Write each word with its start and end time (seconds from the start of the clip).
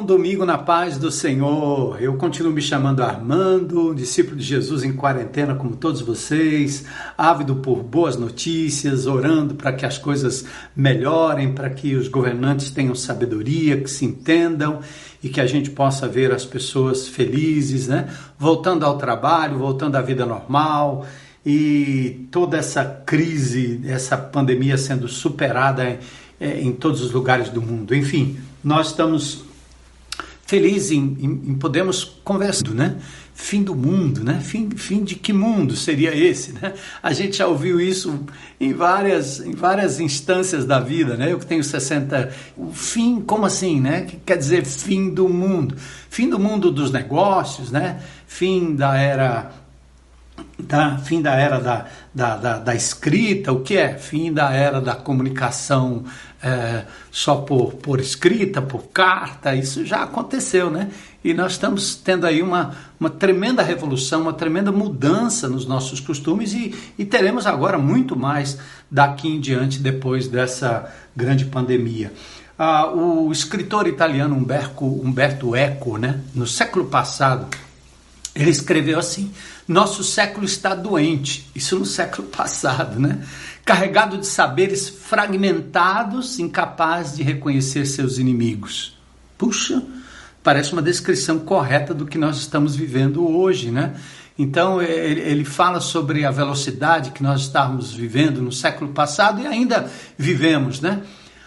bom 0.00 0.06
domingo 0.06 0.46
na 0.46 0.56
paz 0.56 0.96
do 0.96 1.10
Senhor. 1.10 2.00
Eu 2.00 2.16
continuo 2.16 2.50
me 2.50 2.62
chamando 2.62 3.02
Armando, 3.02 3.94
discípulo 3.94 4.34
de 4.34 4.42
Jesus 4.42 4.82
em 4.82 4.94
quarentena, 4.94 5.54
como 5.54 5.76
todos 5.76 6.00
vocês, 6.00 6.86
ávido 7.18 7.56
por 7.56 7.82
boas 7.82 8.16
notícias, 8.16 9.06
orando 9.06 9.54
para 9.54 9.74
que 9.74 9.84
as 9.84 9.98
coisas 9.98 10.46
melhorem, 10.74 11.52
para 11.52 11.68
que 11.68 11.96
os 11.96 12.08
governantes 12.08 12.70
tenham 12.70 12.94
sabedoria, 12.94 13.78
que 13.78 13.90
se 13.90 14.06
entendam 14.06 14.80
e 15.22 15.28
que 15.28 15.38
a 15.38 15.46
gente 15.46 15.68
possa 15.68 16.08
ver 16.08 16.32
as 16.32 16.46
pessoas 16.46 17.06
felizes, 17.06 17.86
né? 17.86 18.08
Voltando 18.38 18.86
ao 18.86 18.96
trabalho, 18.96 19.58
voltando 19.58 19.96
à 19.96 20.00
vida 20.00 20.24
normal 20.24 21.04
e 21.44 22.26
toda 22.30 22.56
essa 22.56 22.82
crise, 23.04 23.82
essa 23.84 24.16
pandemia 24.16 24.78
sendo 24.78 25.06
superada 25.06 25.84
em, 25.84 25.98
eh, 26.40 26.62
em 26.62 26.72
todos 26.72 27.02
os 27.02 27.12
lugares 27.12 27.50
do 27.50 27.60
mundo. 27.60 27.94
Enfim, 27.94 28.38
nós 28.64 28.86
estamos 28.86 29.49
felizes 30.50 30.90
em, 30.90 31.16
em, 31.20 31.50
em 31.52 31.54
podermos 31.54 32.02
conversar, 32.24 32.70
né? 32.70 32.96
Fim 33.32 33.62
do 33.62 33.72
mundo, 33.72 34.24
né? 34.24 34.40
Fim, 34.42 34.68
fim 34.70 35.04
de 35.04 35.14
que 35.14 35.32
mundo 35.32 35.76
seria 35.76 36.12
esse, 36.12 36.52
né? 36.54 36.74
A 37.00 37.12
gente 37.12 37.36
já 37.36 37.46
ouviu 37.46 37.80
isso 37.80 38.24
em 38.60 38.72
várias, 38.72 39.38
em 39.38 39.52
várias 39.52 40.00
instâncias 40.00 40.64
da 40.64 40.80
vida, 40.80 41.16
né? 41.16 41.30
Eu 41.30 41.38
que 41.38 41.46
tenho 41.46 41.62
60, 41.62 42.32
o 42.56 42.72
fim, 42.72 43.20
como 43.20 43.46
assim, 43.46 43.80
né? 43.80 44.02
Que 44.02 44.16
quer 44.16 44.36
dizer 44.36 44.66
fim 44.66 45.14
do 45.14 45.28
mundo? 45.28 45.76
Fim 46.10 46.28
do 46.28 46.38
mundo 46.38 46.72
dos 46.72 46.90
negócios, 46.90 47.70
né? 47.70 48.02
Fim 48.26 48.74
da 48.74 48.98
era 48.98 49.52
da 50.58 50.98
fim 50.98 51.22
da 51.22 51.34
era 51.34 51.60
da, 51.60 51.86
da, 52.12 52.36
da, 52.36 52.58
da, 52.58 52.74
escrita, 52.74 53.52
o 53.52 53.60
que 53.60 53.76
é? 53.76 53.96
Fim 53.96 54.32
da 54.32 54.52
era 54.52 54.80
da 54.80 54.96
comunicação 54.96 56.04
é, 56.42 56.84
só 57.10 57.36
por, 57.36 57.74
por 57.74 58.00
escrita, 58.00 58.62
por 58.62 58.84
carta, 58.88 59.54
isso 59.54 59.84
já 59.84 60.02
aconteceu, 60.02 60.70
né? 60.70 60.90
E 61.22 61.34
nós 61.34 61.52
estamos 61.52 61.94
tendo 61.94 62.26
aí 62.26 62.40
uma, 62.40 62.74
uma 62.98 63.10
tremenda 63.10 63.62
revolução, 63.62 64.22
uma 64.22 64.32
tremenda 64.32 64.72
mudança 64.72 65.48
nos 65.48 65.66
nossos 65.66 66.00
costumes 66.00 66.54
e, 66.54 66.74
e 66.98 67.04
teremos 67.04 67.46
agora 67.46 67.78
muito 67.78 68.16
mais 68.16 68.58
daqui 68.90 69.28
em 69.28 69.38
diante, 69.38 69.78
depois 69.80 70.28
dessa 70.28 70.90
grande 71.14 71.44
pandemia. 71.44 72.12
Ah, 72.58 72.90
o 72.90 73.30
escritor 73.30 73.86
italiano 73.86 74.34
Umberto, 74.34 74.84
Umberto 74.84 75.54
Eco, 75.54 75.98
né, 75.98 76.20
no 76.34 76.46
século 76.46 76.86
passado, 76.86 77.46
ele 78.34 78.50
escreveu 78.50 78.98
assim: 78.98 79.32
Nosso 79.66 80.04
século 80.04 80.44
está 80.44 80.74
doente. 80.74 81.50
Isso 81.54 81.78
no 81.78 81.86
século 81.86 82.28
passado, 82.28 83.00
né? 83.00 83.24
Carregado 83.64 84.18
de 84.18 84.26
saberes 84.26 84.88
fragmentados, 84.88 86.38
incapaz 86.38 87.16
de 87.16 87.22
reconhecer 87.22 87.86
seus 87.86 88.18
inimigos. 88.18 88.98
Puxa, 89.36 89.82
parece 90.42 90.72
uma 90.72 90.82
descrição 90.82 91.38
correta 91.38 91.94
do 91.94 92.06
que 92.06 92.18
nós 92.18 92.38
estamos 92.38 92.74
vivendo 92.74 93.26
hoje, 93.26 93.70
né? 93.70 93.94
Então 94.38 94.80
ele, 94.80 95.44
fala 95.44 95.80
sobre 95.80 96.24
a 96.24 96.30
velocidade 96.30 97.10
que 97.10 97.22
nós 97.22 97.42
estávamos 97.42 97.92
vivendo 97.92 98.40
no 98.40 98.50
século 98.50 98.90
passado 98.90 99.42
e 99.42 99.46
ainda 99.46 99.90
vivemos, 100.16 100.80
né? 100.80 101.02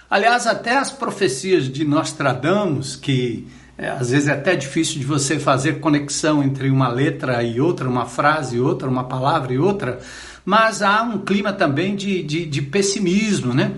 Aliás, 0.08 0.46
até 0.46 0.78
as 0.78 0.92
profecias 0.92 1.68
de 1.68 1.84
Nostradamus, 1.84 2.96
que 2.96 3.48
é, 3.78 3.90
às 3.90 4.12
vezes 4.12 4.28
é 4.28 4.34
até 4.34 4.56
difícil 4.56 5.00
de 5.00 5.06
você 5.06 5.40
fazer 5.40 5.80
conexão 5.80 6.44
entre 6.44 6.70
uma 6.70 6.88
letra 6.88 7.42
e 7.44 7.60
outra, 7.60 7.90
uma 7.90 8.06
frase 8.06 8.58
e 8.58 8.60
outra, 8.60 8.88
uma 8.88 9.06
palavra 9.06 9.54
e 9.54 9.58
outra, 9.58 10.00
mas 10.46 10.82
há 10.82 11.02
um 11.02 11.20
clima 11.20 11.52
também 11.52 11.96
de, 11.96 12.22
de, 12.22 12.46
de 12.46 12.62
pessimismo, 12.62 13.54
né? 13.54 13.72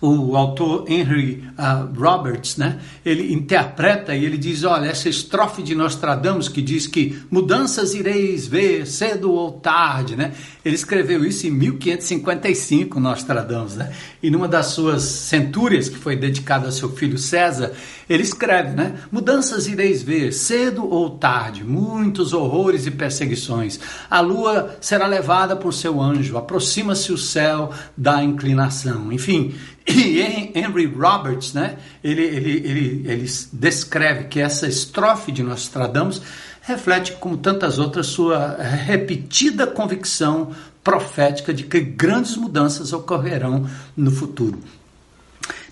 o 0.00 0.34
autor 0.34 0.86
Henry 0.88 1.44
uh, 1.58 2.00
Roberts, 2.00 2.56
né, 2.56 2.78
ele 3.04 3.34
interpreta 3.34 4.14
e 4.14 4.24
ele 4.24 4.38
diz, 4.38 4.64
olha, 4.64 4.86
essa 4.86 5.10
estrofe 5.10 5.62
de 5.62 5.74
Nostradamus 5.74 6.48
que 6.48 6.62
diz 6.62 6.86
que 6.86 7.20
mudanças 7.30 7.92
ireis 7.92 8.46
ver 8.46 8.86
cedo 8.86 9.30
ou 9.30 9.52
tarde, 9.52 10.16
né, 10.16 10.32
ele 10.64 10.74
escreveu 10.74 11.22
isso 11.24 11.46
em 11.46 11.50
1555, 11.50 12.98
Nostradamus, 12.98 13.76
né, 13.76 13.92
e 14.22 14.30
numa 14.30 14.48
das 14.48 14.66
suas 14.66 15.02
centúrias, 15.02 15.90
que 15.90 15.98
foi 15.98 16.16
dedicada 16.16 16.68
a 16.68 16.72
seu 16.72 16.88
filho 16.90 17.18
César, 17.18 17.72
ele 18.10 18.24
escreve, 18.24 18.70
né, 18.70 18.94
mudanças 19.12 19.68
ireis 19.68 20.02
ver 20.02 20.32
cedo 20.32 20.84
ou 20.84 21.10
tarde, 21.10 21.62
muitos 21.62 22.32
horrores 22.32 22.84
e 22.84 22.90
perseguições, 22.90 23.78
a 24.10 24.20
lua 24.20 24.76
será 24.80 25.06
levada 25.06 25.54
por 25.54 25.72
seu 25.72 26.02
anjo, 26.02 26.36
aproxima-se 26.36 27.12
o 27.12 27.16
céu 27.16 27.70
da 27.96 28.20
inclinação, 28.20 29.12
enfim, 29.12 29.54
e 29.86 30.20
Henry 30.56 30.86
Roberts, 30.86 31.52
né, 31.52 31.76
ele, 32.02 32.22
ele, 32.22 32.50
ele, 32.50 33.04
ele 33.06 33.30
descreve 33.52 34.24
que 34.24 34.40
essa 34.40 34.66
estrofe 34.66 35.30
de 35.30 35.44
Nostradamus 35.44 36.20
reflete, 36.62 37.12
como 37.12 37.36
tantas 37.36 37.78
outras, 37.78 38.08
sua 38.08 38.56
repetida 38.56 39.68
convicção 39.68 40.50
profética 40.82 41.54
de 41.54 41.62
que 41.62 41.78
grandes 41.78 42.36
mudanças 42.36 42.92
ocorrerão 42.92 43.68
no 43.96 44.10
futuro. 44.10 44.58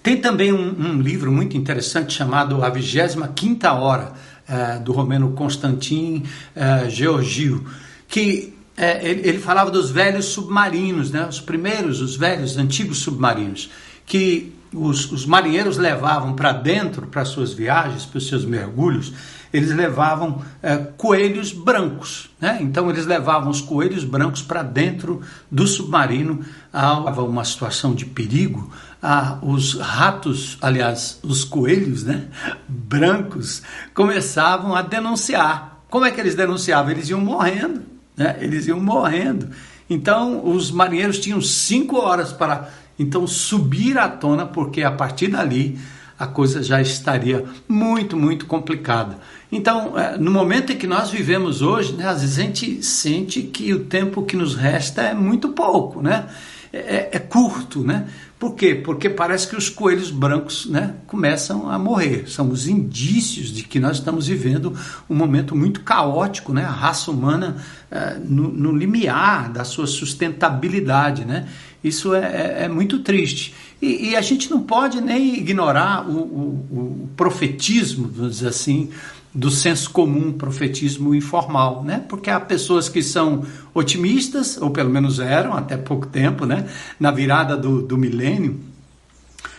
Tem 0.08 0.16
também 0.16 0.54
um, 0.54 0.74
um 0.94 1.02
livro 1.02 1.30
muito 1.30 1.54
interessante 1.54 2.14
chamado 2.14 2.64
A 2.64 2.70
25 2.70 3.66
Hora, 3.66 4.14
eh, 4.48 4.78
do 4.78 4.90
romeno 4.90 5.32
Constantin 5.32 6.22
eh, 6.56 6.88
Georgiou, 6.88 7.62
que 8.08 8.54
eh, 8.74 9.06
ele, 9.06 9.28
ele, 9.28 9.38
falava 9.38 9.70
dos 9.70 9.90
velhos 9.90 10.24
submarinos, 10.24 11.10
né, 11.10 11.26
os 11.28 11.42
primeiros, 11.42 12.00
os 12.00 12.16
velhos, 12.16 12.56
antigos 12.56 13.00
submarinos 13.00 13.68
que 14.06 14.54
os, 14.72 15.12
os 15.12 15.26
marinheiros 15.26 15.76
levavam 15.76 16.34
para 16.34 16.52
dentro, 16.52 17.06
para 17.06 17.26
suas 17.26 17.52
viagens, 17.52 18.06
para 18.06 18.18
os 18.18 18.26
seus 18.26 18.44
mergulhos, 18.44 19.12
eles 19.52 19.74
levavam 19.74 20.42
é, 20.62 20.76
coelhos 20.76 21.52
brancos. 21.52 22.30
Né? 22.40 22.58
Então, 22.60 22.90
eles 22.90 23.06
levavam 23.06 23.50
os 23.50 23.60
coelhos 23.60 24.04
brancos 24.04 24.42
para 24.42 24.62
dentro 24.62 25.22
do 25.50 25.66
submarino. 25.66 26.40
Há 26.72 26.98
uma 26.98 27.44
situação 27.44 27.94
de 27.94 28.04
perigo. 28.04 28.70
Ah, 29.00 29.38
os 29.42 29.74
ratos, 29.74 30.58
aliás, 30.60 31.20
os 31.22 31.44
coelhos 31.44 32.02
né, 32.02 32.24
brancos, 32.68 33.62
começavam 33.94 34.74
a 34.74 34.82
denunciar. 34.82 35.84
Como 35.88 36.04
é 36.04 36.10
que 36.10 36.20
eles 36.20 36.34
denunciavam? 36.34 36.90
Eles 36.90 37.08
iam 37.08 37.20
morrendo. 37.20 37.82
Né? 38.16 38.36
Eles 38.40 38.66
iam 38.66 38.80
morrendo. 38.80 39.50
Então, 39.88 40.44
os 40.44 40.70
marinheiros 40.70 41.18
tinham 41.18 41.40
cinco 41.40 41.96
horas 41.96 42.32
para 42.32 42.68
então 42.98 43.26
subir 43.26 43.96
à 43.96 44.08
tona, 44.08 44.44
porque 44.44 44.82
a 44.82 44.90
partir 44.90 45.28
dali 45.28 45.78
a 46.18 46.26
coisa 46.26 46.62
já 46.62 46.82
estaria 46.82 47.44
muito, 47.68 48.16
muito 48.16 48.44
complicada. 48.46 49.18
Então, 49.52 49.96
é, 49.96 50.18
no 50.18 50.32
momento 50.32 50.72
em 50.72 50.76
que 50.76 50.86
nós 50.86 51.10
vivemos 51.10 51.62
hoje, 51.62 51.92
né, 51.92 52.06
às 52.06 52.20
vezes 52.20 52.38
a 52.38 52.42
gente 52.42 52.82
sente 52.82 53.42
que 53.42 53.72
o 53.72 53.84
tempo 53.84 54.24
que 54.24 54.36
nos 54.36 54.56
resta 54.56 55.02
é 55.02 55.14
muito 55.14 55.50
pouco, 55.50 56.02
né? 56.02 56.26
É, 56.72 56.78
é, 56.78 57.10
é 57.12 57.18
curto, 57.18 57.82
né? 57.82 58.08
Por 58.38 58.54
quê? 58.54 58.72
Porque 58.74 59.10
parece 59.10 59.48
que 59.48 59.56
os 59.56 59.68
coelhos 59.68 60.12
brancos 60.12 60.66
né, 60.66 60.94
começam 61.08 61.68
a 61.68 61.76
morrer. 61.76 62.30
São 62.30 62.48
os 62.50 62.68
indícios 62.68 63.48
de 63.50 63.64
que 63.64 63.80
nós 63.80 63.96
estamos 63.96 64.28
vivendo 64.28 64.72
um 65.10 65.14
momento 65.14 65.56
muito 65.56 65.80
caótico, 65.80 66.52
né? 66.52 66.64
a 66.64 66.70
raça 66.70 67.10
humana 67.10 67.56
é, 67.90 68.16
no, 68.24 68.48
no, 68.48 68.76
limiar 68.76 69.50
da 69.50 69.64
sua 69.64 69.88
sustentabilidade. 69.88 71.24
Né? 71.24 71.48
Isso 71.82 72.14
é, 72.14 72.20
é, 72.20 72.64
é 72.64 72.68
muito 72.68 73.00
triste. 73.00 73.54
E, 73.82 74.10
e, 74.10 74.16
a 74.16 74.20
gente 74.20 74.48
não 74.50 74.62
pode 74.62 75.00
nem 75.00 75.36
ignorar 75.36 76.08
o, 76.08 76.18
o, 76.18 76.68
o 76.70 77.08
profetismo, 77.16 78.08
vamos 78.08 78.36
dizer 78.36 78.48
assim, 78.48 78.90
do 79.34 79.50
senso 79.50 79.90
comum, 79.90 80.32
profetismo 80.32 81.14
informal, 81.14 81.82
né? 81.84 82.04
Porque 82.08 82.30
há 82.30 82.40
pessoas 82.40 82.88
que 82.88 83.02
são 83.02 83.44
otimistas, 83.74 84.56
ou 84.60 84.70
pelo 84.70 84.90
menos 84.90 85.20
eram 85.20 85.54
até 85.54 85.76
pouco 85.76 86.06
tempo, 86.06 86.46
né? 86.46 86.66
Na 86.98 87.10
virada 87.10 87.56
do, 87.56 87.82
do 87.82 87.96
milênio, 87.96 88.60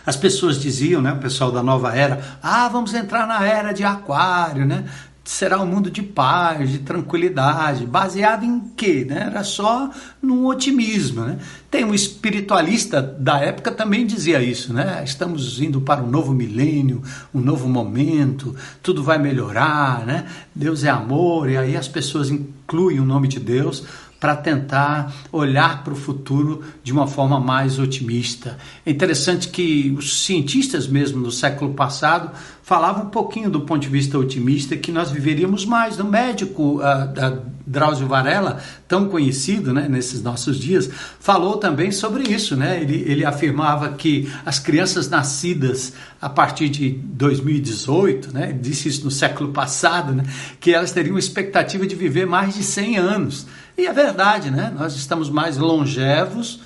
as 0.04 0.16
pessoas 0.16 0.60
diziam, 0.60 1.00
né, 1.02 1.12
o 1.12 1.18
pessoal 1.18 1.52
da 1.52 1.62
nova 1.62 1.94
era, 1.94 2.38
ah, 2.42 2.68
vamos 2.68 2.94
entrar 2.94 3.26
na 3.26 3.46
era 3.46 3.72
de 3.72 3.84
aquário, 3.84 4.64
né? 4.64 4.84
Será 5.24 5.60
um 5.60 5.66
mundo 5.66 5.90
de 5.90 6.02
paz, 6.02 6.70
de 6.70 6.78
tranquilidade, 6.78 7.86
baseado 7.86 8.44
em 8.44 8.60
quê? 8.76 9.06
Né? 9.08 9.26
Era 9.26 9.44
só 9.44 9.90
num 10.20 10.46
otimismo. 10.46 11.24
Né? 11.24 11.38
Tem 11.70 11.84
um 11.84 11.94
espiritualista 11.94 13.00
da 13.00 13.38
época 13.38 13.70
também 13.70 14.06
dizia 14.06 14.42
isso, 14.42 14.72
né? 14.72 15.02
Estamos 15.04 15.60
indo 15.60 15.80
para 15.80 16.02
um 16.02 16.08
novo 16.08 16.32
milênio, 16.32 17.02
um 17.32 17.40
novo 17.40 17.68
momento, 17.68 18.56
tudo 18.82 19.02
vai 19.02 19.18
melhorar, 19.18 20.04
né? 20.04 20.26
Deus 20.54 20.82
é 20.82 20.90
amor, 20.90 21.48
e 21.48 21.56
aí 21.56 21.76
as 21.76 21.86
pessoas 21.86 22.28
incluem 22.28 22.98
o 22.98 23.04
nome 23.04 23.28
de 23.28 23.38
Deus 23.38 23.84
para 24.20 24.36
tentar 24.36 25.12
olhar 25.32 25.82
para 25.82 25.94
o 25.94 25.96
futuro 25.96 26.62
de 26.84 26.92
uma 26.92 27.06
forma 27.06 27.40
mais 27.40 27.78
otimista. 27.78 28.58
É 28.84 28.90
interessante 28.90 29.48
que 29.48 29.94
os 29.96 30.24
cientistas 30.24 30.86
mesmo 30.86 31.22
do 31.24 31.32
século 31.32 31.72
passado 31.72 32.30
falavam 32.62 33.06
um 33.06 33.08
pouquinho 33.08 33.50
do 33.50 33.62
ponto 33.62 33.80
de 33.80 33.88
vista 33.88 34.16
otimista 34.16 34.76
que 34.76 34.92
nós 34.92 35.10
viveríamos 35.10 35.64
mais. 35.64 35.96
No 35.96 36.04
médico 36.04 36.80
uh, 36.80 37.42
Drauzio 37.66 38.06
Varela, 38.06 38.60
tão 38.86 39.08
conhecido 39.08 39.72
né, 39.72 39.88
nesses 39.88 40.22
nossos 40.22 40.58
dias, 40.58 40.88
falou 41.18 41.56
também 41.56 41.90
sobre 41.90 42.24
isso. 42.32 42.54
Né? 42.54 42.80
Ele, 42.82 43.02
ele 43.10 43.24
afirmava 43.24 43.88
que 43.88 44.30
as 44.44 44.58
crianças 44.58 45.08
nascidas 45.08 45.94
a 46.20 46.28
partir 46.28 46.68
de 46.68 46.90
2018, 46.90 48.32
né, 48.32 48.52
disse 48.52 48.88
isso 48.88 49.04
no 49.04 49.10
século 49.10 49.52
passado, 49.52 50.14
né, 50.14 50.24
que 50.60 50.72
elas 50.72 50.92
teriam 50.92 51.18
expectativa 51.18 51.86
de 51.86 51.94
viver 51.96 52.26
mais 52.26 52.54
de 52.54 52.62
100 52.62 52.98
anos. 52.98 53.46
E 53.80 53.86
é 53.86 53.92
verdade, 53.94 54.50
né? 54.50 54.70
nós 54.78 54.94
estamos 54.94 55.30
mais 55.30 55.56
longevos, 55.56 56.60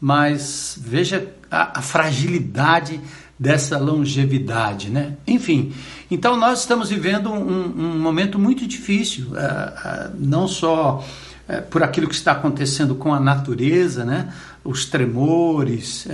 mas 0.00 0.78
veja 0.80 1.28
a, 1.50 1.78
a 1.78 1.82
fragilidade 1.82 2.98
dessa 3.38 3.76
longevidade, 3.76 4.88
né? 4.88 5.14
Enfim, 5.26 5.74
então 6.10 6.38
nós 6.38 6.60
estamos 6.60 6.88
vivendo 6.88 7.30
um, 7.30 7.64
um 7.66 7.98
momento 7.98 8.38
muito 8.38 8.66
difícil, 8.66 9.26
uh, 9.26 9.32
uh, 9.32 10.16
não 10.18 10.48
só 10.48 11.04
uh, 11.46 11.62
por 11.68 11.82
aquilo 11.82 12.08
que 12.08 12.14
está 12.14 12.32
acontecendo 12.32 12.94
com 12.94 13.12
a 13.12 13.20
natureza, 13.20 14.02
né? 14.02 14.32
Os 14.64 14.86
tremores, 14.86 16.08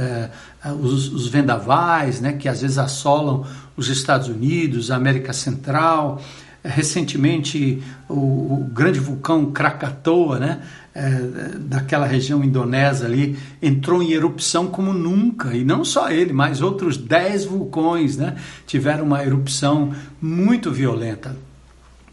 os, 0.81 1.13
os, 1.13 1.29
vendavais, 1.29 2.21
né? 2.21 2.33
Que 2.33 2.49
às 2.49 2.63
vezes 2.63 2.79
assolam 2.79 3.47
os 3.77 3.89
Estados 3.89 4.27
Unidos, 4.27 4.91
a 4.91 4.97
América 4.97 5.33
Central. 5.33 6.21
Recentemente, 6.63 7.83
o, 8.09 8.15
o 8.15 8.71
grande 8.73 9.01
vulcão 9.01 9.51
Krakatoa, 9.51 10.39
né? 10.39 10.61
é, 10.95 11.11
daquela 11.59 12.07
região 12.07 12.43
indonésia 12.43 13.07
ali 13.07 13.39
entrou 13.63 14.03
em 14.03 14.13
erupção 14.13 14.67
como 14.67 14.93
nunca, 14.93 15.55
e 15.55 15.65
não 15.65 15.85
só 15.85 16.11
ele, 16.11 16.33
mas 16.33 16.61
outros 16.61 16.97
10 16.97 17.45
vulcões 17.45 18.17
né, 18.17 18.37
tiveram 18.67 19.05
uma 19.05 19.25
erupção 19.25 19.95
muito 20.21 20.71
violenta. 20.71 21.37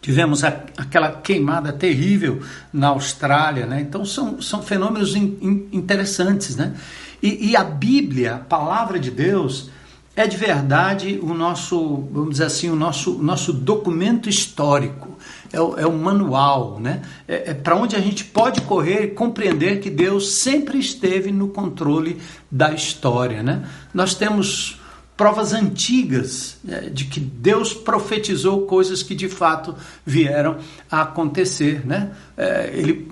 Tivemos 0.02 0.44
a, 0.44 0.64
aquela 0.78 1.12
queimada 1.12 1.74
terrível 1.74 2.42
na 2.72 2.90
Austrália, 2.90 3.66
né? 3.66 3.82
então 3.82 4.06
são, 4.06 4.42
são 4.42 4.62
fenômenos 4.62 5.16
in, 5.16 5.38
in, 5.42 5.68
interessantes. 5.74 6.56
Né? 6.56 6.74
E, 7.22 7.50
e 7.50 7.56
a 7.56 7.64
Bíblia, 7.64 8.36
a 8.36 8.40
palavra 8.40 9.00
de 9.00 9.10
Deus, 9.10 9.70
é 10.18 10.26
de 10.26 10.36
verdade 10.36 11.20
o 11.22 11.32
nosso, 11.32 12.08
vamos 12.12 12.32
dizer 12.32 12.46
assim, 12.46 12.72
o 12.72 12.76
nosso, 12.76 13.14
nosso 13.22 13.54
documento 13.54 14.28
histórico 14.28 15.16
é 15.54 15.62
o, 15.62 15.78
é 15.78 15.86
o 15.86 15.94
manual, 15.94 16.80
né? 16.80 17.04
É, 17.28 17.52
é 17.52 17.54
para 17.54 17.76
onde 17.76 17.96
a 17.96 18.00
gente 18.00 18.26
pode 18.26 18.62
correr 18.62 19.04
e 19.04 19.08
compreender 19.10 19.80
que 19.80 19.92
Deus 19.92 20.34
sempre 20.34 20.80
esteve 20.80 21.32
no 21.32 21.50
controle 21.50 22.20
da 22.50 22.74
história, 22.74 23.44
né? 23.44 23.70
Nós 23.94 24.16
temos 24.16 24.82
provas 25.16 25.54
antigas 25.54 26.58
né, 26.64 26.90
de 26.92 27.06
que 27.06 27.20
Deus 27.20 27.74
profetizou 27.74 28.66
coisas 28.66 29.04
que 29.04 29.14
de 29.14 29.30
fato 29.30 29.76
vieram 30.04 30.58
a 30.90 31.04
acontecer, 31.04 31.86
né? 31.86 32.12
É, 32.36 32.72
ele 32.74 33.12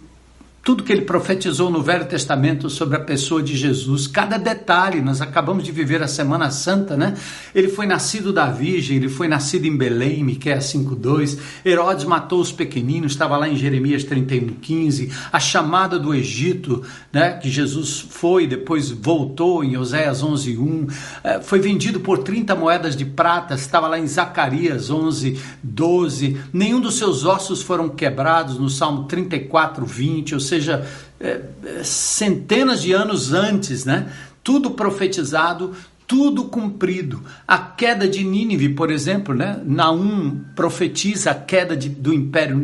tudo 0.65 0.83
que 0.83 0.91
ele 0.91 1.03
profetizou 1.03 1.69
no 1.69 1.83
Velho 1.83 2.05
Testamento 2.05 2.71
sobre 2.71 2.97
a 2.97 2.99
pessoa 2.99 3.43
de 3.43 3.55
Jesus, 3.55 4.07
cada 4.07 4.35
detalhe, 4.35 4.99
nós 4.99 5.21
acabamos 5.21 5.63
de 5.63 5.71
viver 5.71 6.01
a 6.01 6.07
Semana 6.07 6.49
Santa, 6.49 6.97
né? 6.97 7.13
Ele 7.53 7.67
foi 7.67 7.85
nascido 7.85 8.33
da 8.33 8.47
Virgem, 8.47 8.97
ele 8.97 9.07
foi 9.07 9.27
nascido 9.27 9.65
em 9.65 9.77
Belém, 9.77 10.23
Miqueias 10.23 10.65
5:2. 10.65 11.37
Herodes 11.63 12.05
matou 12.05 12.41
os 12.41 12.51
pequeninos, 12.51 13.11
estava 13.11 13.37
lá 13.37 13.47
em 13.47 13.55
Jeremias 13.55 14.03
31:15. 14.03 15.11
A 15.31 15.39
chamada 15.39 15.99
do 15.99 16.15
Egito, 16.15 16.81
né, 17.13 17.33
que 17.33 17.47
Jesus 17.47 17.99
foi, 17.99 18.47
depois 18.47 18.89
voltou 18.89 19.63
em 19.63 19.77
Oséias 19.77 20.23
11:1. 20.23 20.87
É, 21.23 21.41
foi 21.41 21.59
vendido 21.59 21.99
por 21.99 22.23
30 22.23 22.55
moedas 22.55 22.95
de 22.95 23.05
prata, 23.05 23.53
estava 23.53 23.87
lá 23.87 23.99
em 23.99 24.07
Zacarias 24.07 24.89
11:12. 24.89 26.39
Nenhum 26.51 26.81
dos 26.81 26.97
seus 26.97 27.23
ossos 27.23 27.61
foram 27.61 27.87
quebrados 27.87 28.57
no 28.57 28.67
Salmo 28.67 29.03
34:20, 29.03 30.33
ou 30.33 30.39
seja, 30.39 30.54
seja, 30.55 30.85
é, 31.19 31.41
é, 31.65 31.83
centenas 31.83 32.81
de 32.81 32.93
anos 32.93 33.33
antes, 33.33 33.85
né? 33.85 34.11
Tudo 34.43 34.71
profetizado, 34.71 35.75
tudo 36.07 36.45
cumprido. 36.45 37.23
A 37.47 37.57
queda 37.57 38.07
de 38.07 38.23
Nínive, 38.23 38.69
por 38.69 38.91
exemplo, 38.91 39.33
né? 39.33 39.59
Naum 39.65 40.41
profetiza 40.55 41.31
a 41.31 41.35
queda 41.35 41.75
de, 41.75 41.89
do 41.89 42.13
império 42.13 42.55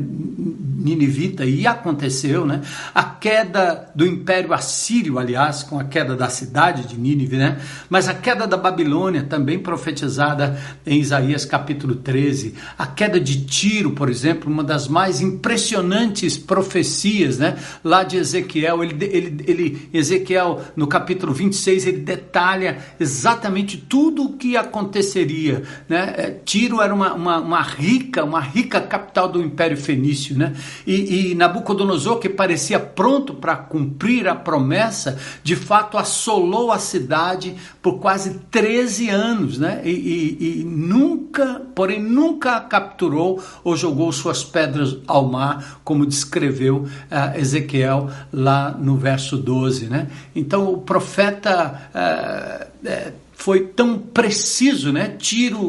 ninivita 0.82 1.46
e 1.46 1.66
aconteceu, 1.68 2.46
né? 2.46 2.62
A 2.94 3.04
queda 3.04 3.92
do 3.96 4.06
império 4.06 4.54
assírio, 4.54 5.20
aliás, 5.20 5.64
com 5.64 5.80
a 5.80 5.84
queda 5.84 6.16
da 6.16 6.30
cidade 6.30 6.88
de 6.88 7.00
Nínive, 7.00 7.38
né? 7.38 7.60
Mas 7.90 8.08
a 8.08 8.14
queda 8.14 8.48
da 8.48 8.58
Babilônia, 8.58 9.24
também 9.24 9.60
profetizada 9.60 10.60
em 10.86 11.00
Isaías 11.00 11.46
capítulo 11.46 11.96
13. 11.96 12.56
A 12.78 12.88
queda 12.88 13.20
de 13.20 13.46
Tiro, 13.46 13.92
por 13.92 14.10
exemplo, 14.10 14.52
uma 14.52 14.64
das 14.64 14.88
mais 14.88 15.22
impressionantes 15.22 16.38
profecias, 16.38 17.38
né? 17.38 17.58
Lá 17.84 18.04
de 18.04 18.18
Ezequiel, 18.18 18.84
ele, 18.84 19.06
ele, 19.06 19.44
ele 19.48 19.90
Ezequiel, 19.94 20.62
no 20.76 20.88
capítulo 20.88 21.34
26, 21.34 21.88
ele 21.88 22.00
detalha 22.00 22.80
exatamente 23.00 23.31
tudo 23.78 24.24
o 24.24 24.34
que 24.34 24.58
aconteceria, 24.58 25.64
né? 25.88 26.14
É, 26.18 26.30
Tiro 26.44 26.82
era 26.82 26.94
uma, 26.94 27.14
uma, 27.14 27.40
uma 27.40 27.62
rica, 27.62 28.24
uma 28.24 28.40
rica 28.40 28.80
capital 28.82 29.28
do 29.28 29.42
Império 29.42 29.78
Fenício, 29.78 30.38
né? 30.38 30.54
E, 30.86 31.32
e 31.32 31.36
Nabucodonosor, 31.36 32.20
que 32.20 32.30
parecia 32.30 32.80
pronto 32.80 33.34
para 33.34 33.56
cumprir 33.56 34.28
a 34.28 34.36
promessa, 34.36 35.18
de 35.44 35.56
fato 35.56 35.98
assolou 35.98 36.72
a 36.72 36.80
cidade 36.80 37.56
por 37.82 38.00
quase 38.00 38.40
13 38.52 39.10
anos, 39.10 39.58
né? 39.58 39.82
E, 39.84 39.90
e, 39.90 40.62
e 40.62 40.64
nunca, 40.64 41.62
porém 41.76 42.02
nunca 42.02 42.60
capturou 42.62 43.42
ou 43.64 43.76
jogou 43.76 44.12
suas 44.12 44.44
pedras 44.44 44.98
ao 45.08 45.28
mar, 45.28 45.82
como 45.84 46.06
descreveu 46.06 46.78
uh, 46.78 47.38
Ezequiel 47.38 48.10
lá 48.32 48.72
no 48.72 48.98
verso 48.98 49.38
12, 49.38 49.88
né? 49.88 50.08
Então 50.36 50.72
o 50.72 50.78
profeta 50.78 51.90
uh, 51.94 53.21
foi 53.42 53.62
tão 53.62 53.98
preciso, 53.98 54.92
né? 54.92 55.16
Tiro, 55.18 55.60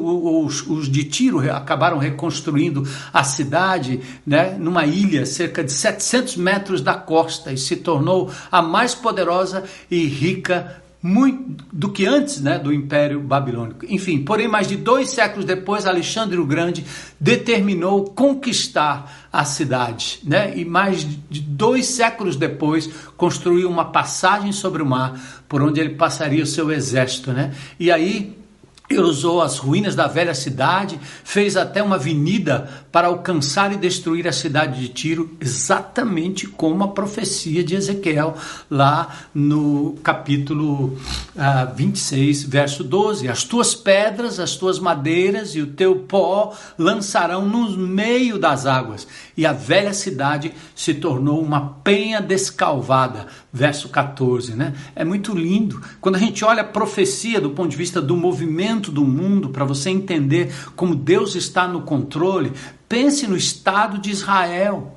os, 0.44 0.66
os, 0.66 0.90
de 0.90 1.04
Tiro 1.04 1.38
acabaram 1.50 1.96
reconstruindo 1.96 2.86
a 3.10 3.24
cidade, 3.24 3.98
né? 4.26 4.56
Numa 4.58 4.84
ilha 4.84 5.24
cerca 5.24 5.64
de 5.64 5.72
700 5.72 6.36
metros 6.36 6.82
da 6.82 6.92
costa 6.92 7.50
e 7.50 7.56
se 7.56 7.76
tornou 7.76 8.30
a 8.50 8.60
mais 8.60 8.94
poderosa 8.94 9.64
e 9.90 10.04
rica 10.04 10.82
muito 11.02 11.64
do 11.72 11.90
que 11.90 12.06
antes 12.06 12.40
né, 12.40 12.58
do 12.58 12.72
Império 12.72 13.20
Babilônico. 13.20 13.86
Enfim, 13.88 14.22
porém, 14.22 14.46
mais 14.46 14.68
de 14.68 14.76
dois 14.76 15.08
séculos 15.08 15.44
depois, 15.44 15.86
Alexandre 15.86 16.38
o 16.38 16.46
Grande 16.46 16.84
determinou 17.18 18.04
conquistar 18.04 19.21
a 19.32 19.44
cidade, 19.44 20.20
né? 20.24 20.52
E 20.56 20.64
mais 20.64 21.06
de 21.30 21.40
dois 21.40 21.86
séculos 21.86 22.36
depois, 22.36 22.86
construiu 23.16 23.70
uma 23.70 23.86
passagem 23.86 24.52
sobre 24.52 24.82
o 24.82 24.86
mar 24.86 25.42
por 25.48 25.62
onde 25.62 25.80
ele 25.80 25.94
passaria 25.94 26.42
o 26.42 26.46
seu 26.46 26.70
exército, 26.70 27.32
né? 27.32 27.54
E 27.80 27.90
aí 27.90 28.41
usou 28.90 29.40
as 29.40 29.58
ruínas 29.58 29.94
da 29.94 30.06
velha 30.06 30.34
cidade, 30.34 31.00
fez 31.24 31.56
até 31.56 31.82
uma 31.82 31.96
avenida 31.96 32.68
para 32.90 33.08
alcançar 33.08 33.72
e 33.72 33.76
destruir 33.76 34.28
a 34.28 34.32
cidade 34.32 34.80
de 34.80 34.88
Tiro, 34.88 35.34
exatamente 35.40 36.46
como 36.46 36.84
a 36.84 36.88
profecia 36.88 37.64
de 37.64 37.74
Ezequiel, 37.74 38.36
lá 38.70 39.08
no 39.34 39.94
capítulo 40.02 40.84
uh, 40.84 40.98
ah, 41.36 41.64
26, 41.64 42.42
verso 42.44 42.84
12: 42.84 43.28
As 43.28 43.44
tuas 43.44 43.74
pedras, 43.74 44.38
as 44.38 44.56
tuas 44.56 44.78
madeiras 44.78 45.54
e 45.54 45.62
o 45.62 45.68
teu 45.68 45.96
pó 45.96 46.54
lançarão 46.76 47.46
no 47.46 47.70
meio 47.70 48.38
das 48.38 48.66
águas, 48.66 49.06
e 49.36 49.46
a 49.46 49.52
velha 49.52 49.94
cidade 49.94 50.52
se 50.74 50.92
tornou 50.92 51.40
uma 51.40 51.76
penha 51.82 52.20
descalvada. 52.20 53.26
Verso 53.52 53.90
14, 53.90 54.54
né? 54.54 54.72
É 54.96 55.04
muito 55.04 55.34
lindo. 55.34 55.82
Quando 56.00 56.16
a 56.16 56.18
gente 56.18 56.42
olha 56.42 56.62
a 56.62 56.64
profecia 56.64 57.38
do 57.38 57.50
ponto 57.50 57.70
de 57.70 57.76
vista 57.76 58.00
do 58.00 58.16
movimento 58.16 58.90
do 58.90 59.04
mundo, 59.04 59.50
para 59.50 59.64
você 59.64 59.90
entender 59.90 60.50
como 60.74 60.94
Deus 60.94 61.34
está 61.34 61.68
no 61.68 61.82
controle, 61.82 62.52
pense 62.88 63.26
no 63.26 63.36
Estado 63.36 63.98
de 63.98 64.10
Israel. 64.10 64.96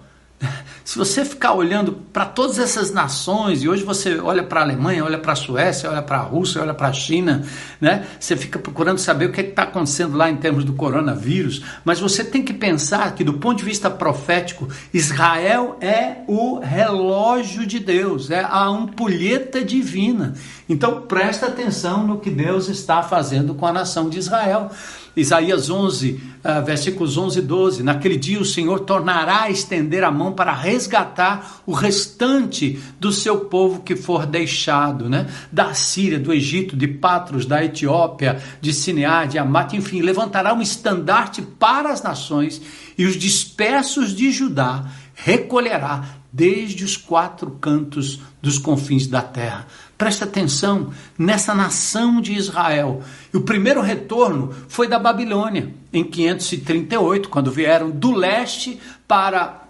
Se 0.86 1.00
você 1.00 1.26
ficar 1.26 1.54
olhando 1.54 1.94
para 2.14 2.26
todas 2.26 2.60
essas 2.60 2.92
nações, 2.92 3.64
e 3.64 3.68
hoje 3.68 3.84
você 3.84 4.20
olha 4.20 4.44
para 4.44 4.60
a 4.60 4.64
Alemanha, 4.64 5.04
olha 5.04 5.18
para 5.18 5.34
a 5.34 5.36
Suécia, 5.36 5.90
olha 5.90 6.04
para 6.04 6.18
a 6.18 6.22
Rússia, 6.22 6.62
olha 6.62 6.76
para 6.76 6.90
a 6.90 6.94
China, 6.94 7.44
né? 7.82 8.06
você 8.20 8.38
fica 8.38 8.60
procurando 8.60 9.00
saber 9.00 9.26
o 9.26 9.32
que 9.32 9.42
é 9.42 9.44
está 9.50 9.64
acontecendo 9.64 10.16
lá 10.16 10.30
em 10.30 10.38
termos 10.38 10.64
do 10.64 10.74
coronavírus, 10.74 11.64
mas 11.84 12.00
você 12.00 12.24
tem 12.24 12.44
que 12.44 12.54
pensar 12.54 13.16
que, 13.16 13.24
do 13.24 13.34
ponto 13.34 13.58
de 13.58 13.66
vista 13.66 13.90
profético, 13.90 14.68
Israel 14.94 15.78
é 15.82 16.18
o 16.28 16.60
relógio 16.60 17.66
de 17.66 17.80
Deus, 17.80 18.30
é 18.30 18.42
a 18.42 18.64
ampulheta 18.66 19.66
divina. 19.66 20.36
Então 20.70 21.02
presta 21.02 21.48
atenção 21.48 22.06
no 22.06 22.20
que 22.20 22.30
Deus 22.30 22.70
está 22.70 23.02
fazendo 23.02 23.56
com 23.56 23.66
a 23.66 23.74
nação 23.74 24.08
de 24.08 24.20
Israel. 24.20 24.70
Isaías 25.16 25.70
11, 25.70 26.12
uh, 26.12 26.20
ah, 26.44 26.60
versículos 26.60 27.18
11 27.18 27.40
e 27.40 27.42
12. 27.42 27.84
Naquele 27.84 28.18
dia 28.18 28.40
o 28.40 28.46
Senhor 28.46 28.82
tornará 28.82 29.44
a 29.44 29.50
estender 29.50 30.04
a 30.04 30.12
mão 30.12 30.34
para 30.34 30.54
resgatar 30.54 31.62
o 31.66 31.72
restante 31.72 32.80
do 33.00 33.12
seu 33.12 33.42
povo 33.46 33.82
que 33.82 33.96
for 33.96 34.26
deixado, 34.26 35.10
né? 35.10 35.28
Da 35.52 35.74
Síria, 35.74 36.20
do 36.20 36.34
Egito, 36.34 36.76
de 36.76 36.88
Patros, 36.88 37.46
da 37.46 37.64
Etiópia, 37.64 38.42
de 38.60 38.74
Sinear, 38.74 39.28
de 39.28 39.38
Amate, 39.38 39.78
enfim, 39.78 40.02
levantará 40.02 40.54
um 40.54 40.62
estandarte 40.62 41.42
para 41.42 41.92
as 41.92 42.04
nações 42.04 42.62
e 42.98 43.06
os 43.06 43.16
dispersos 43.16 44.14
de 44.14 44.32
Judá 44.32 44.86
recolherá 45.16 46.04
desde 46.36 46.84
os 46.84 46.98
quatro 46.98 47.50
cantos 47.62 48.20
dos 48.42 48.58
confins 48.58 49.08
da 49.08 49.22
terra. 49.22 49.66
Presta 49.98 50.26
atenção 50.26 50.92
nessa 51.18 51.56
nação 51.56 52.20
de 52.20 52.34
Israel. 52.34 53.02
E 53.34 53.38
o 53.38 53.42
primeiro 53.42 53.80
retorno 53.80 54.54
foi 54.68 54.86
da 54.86 55.00
Babilônia, 55.00 55.74
em 55.94 56.04
538, 56.04 57.30
quando 57.30 57.50
vieram 57.50 57.90
do 57.90 58.12
leste 58.12 58.78
para 59.08 59.62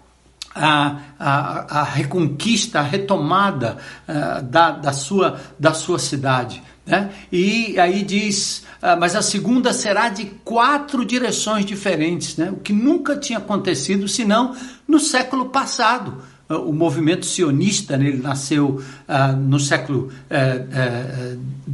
a, 0.55 1.01
a, 1.19 1.81
a 1.81 1.83
reconquista, 1.83 2.79
a 2.79 2.83
retomada 2.83 3.77
uh, 4.09 4.41
da, 4.41 4.71
da, 4.71 4.91
sua, 4.91 5.39
da 5.59 5.71
sua 5.75 5.99
cidade. 5.99 6.63
Né? 6.83 7.11
E 7.31 7.79
aí 7.79 8.01
diz, 8.01 8.65
uh, 8.81 8.99
mas 8.99 9.15
a 9.15 9.21
segunda 9.21 9.71
será 9.71 10.09
de 10.09 10.25
quatro 10.43 11.05
direções 11.05 11.63
diferentes, 11.63 12.37
né? 12.37 12.49
o 12.49 12.55
que 12.55 12.73
nunca 12.73 13.15
tinha 13.15 13.37
acontecido 13.37 14.07
senão 14.07 14.55
no 14.87 14.99
século 14.99 15.49
passado 15.49 16.23
o 16.49 16.71
movimento 16.71 17.25
sionista 17.25 17.97
né, 17.97 18.07
ele 18.07 18.21
nasceu 18.21 18.81
uh, 19.07 19.35
no 19.35 19.59
século 19.59 20.11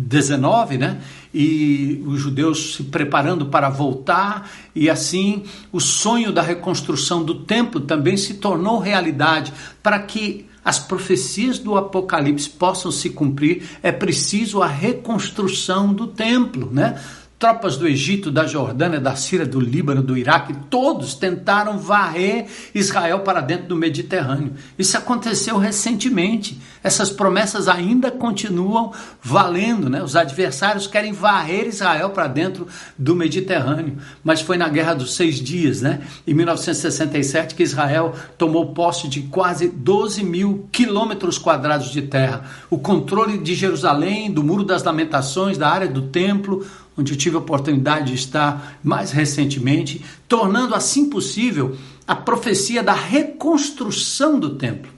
XIX, 0.10 0.30
uh, 0.30 0.75
uh, 0.75 0.78
né? 0.78 1.01
E 1.34 2.04
os 2.06 2.20
judeus 2.20 2.75
se 2.75 2.84
preparando 2.84 3.46
para 3.46 3.70
voltar, 3.70 4.51
e 4.75 4.90
assim 4.90 5.44
o 5.72 5.80
sonho 5.80 6.32
da 6.32 6.42
reconstrução 6.42 7.24
do 7.24 7.36
templo 7.36 7.80
também 7.80 8.18
se 8.18 8.36
tornou 8.36 8.80
realidade. 8.80 9.54
Para 9.82 10.00
que 10.00 10.46
as 10.63 10.78
profecias 10.78 11.58
do 11.58 11.75
Apocalipse 11.75 12.50
possam 12.50 12.92
se 12.92 13.10
cumprir, 13.10 13.63
é 13.82 13.92
preciso 13.92 14.62
a 14.62 14.68
reconstrução 14.68 15.94
do 15.94 16.08
templo, 16.08 16.70
né? 16.72 17.01
Tropas 17.42 17.76
do 17.76 17.88
Egito, 17.88 18.30
da 18.30 18.46
Jordânia, 18.46 19.00
da 19.00 19.16
Síria, 19.16 19.48
do 19.48 19.60
Líbano, 19.60 20.04
do 20.04 20.16
Iraque, 20.16 20.54
todos 20.70 21.16
tentaram 21.16 21.80
varrer 21.80 22.46
Israel 22.72 23.22
para 23.22 23.42
dentro 23.42 23.66
do 23.66 23.76
Mediterrâneo. 23.76 24.54
Isso 24.78 24.96
aconteceu 24.96 25.58
recentemente. 25.58 26.62
Essas 26.84 27.10
promessas 27.10 27.68
ainda 27.68 28.12
continuam 28.12 28.94
valendo, 29.24 29.90
né? 29.90 30.04
Os 30.04 30.16
adversários 30.16 30.86
querem 30.86 31.14
varrer 31.14 31.66
Israel 31.66 32.12
para 32.12 32.28
dentro 32.28 32.68
do 32.96 33.16
Mediterrâneo. 33.16 33.98
Mas 34.24 34.42
foi 34.42 34.56
na 34.56 34.70
Guerra 34.70 34.94
dos 34.94 35.16
Seis 35.16 35.38
Dias, 35.38 35.82
né? 35.82 36.02
Em 36.28 36.36
1967, 36.36 37.56
que 37.56 37.64
Israel 37.64 38.14
tomou 38.38 38.72
posse 38.72 39.08
de 39.08 39.24
quase 39.24 39.68
12 39.68 40.24
mil 40.24 40.70
quilômetros 40.72 41.40
quadrados 41.40 41.90
de 41.90 42.04
terra. 42.04 42.44
O 42.70 42.78
controle 42.78 43.40
de 43.40 43.56
Jerusalém, 43.56 44.32
do 44.32 44.44
Muro 44.44 44.64
das 44.64 44.84
Lamentações, 44.84 45.58
da 45.58 45.70
área 45.70 45.88
do 45.88 46.04
templo, 46.04 46.64
onde 47.01 47.13
eu 47.13 47.17
tive 47.17 47.36
a 47.36 47.39
oportunidade 47.39 48.08
de 48.08 48.15
estar 48.15 48.77
mais 48.84 49.12
recentemente, 49.12 50.03
tornando 50.27 50.74
assim 50.74 51.10
possível 51.10 51.75
a 52.08 52.15
profecia 52.15 52.81
da 52.81 52.93
reconstrução 52.93 54.39
do 54.39 54.55
templo. 54.55 54.91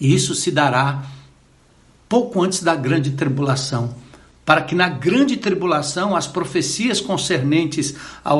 E 0.00 0.14
isso 0.14 0.34
se 0.34 0.50
dará 0.50 1.02
pouco 2.08 2.42
antes 2.42 2.62
da 2.62 2.74
grande 2.74 3.12
tribulação, 3.12 3.94
para 4.44 4.62
que 4.62 4.74
na 4.74 4.88
grande 4.88 5.36
tribulação 5.36 6.16
as 6.16 6.26
profecias 6.26 7.00
concernentes 7.00 7.94
à 8.24 8.32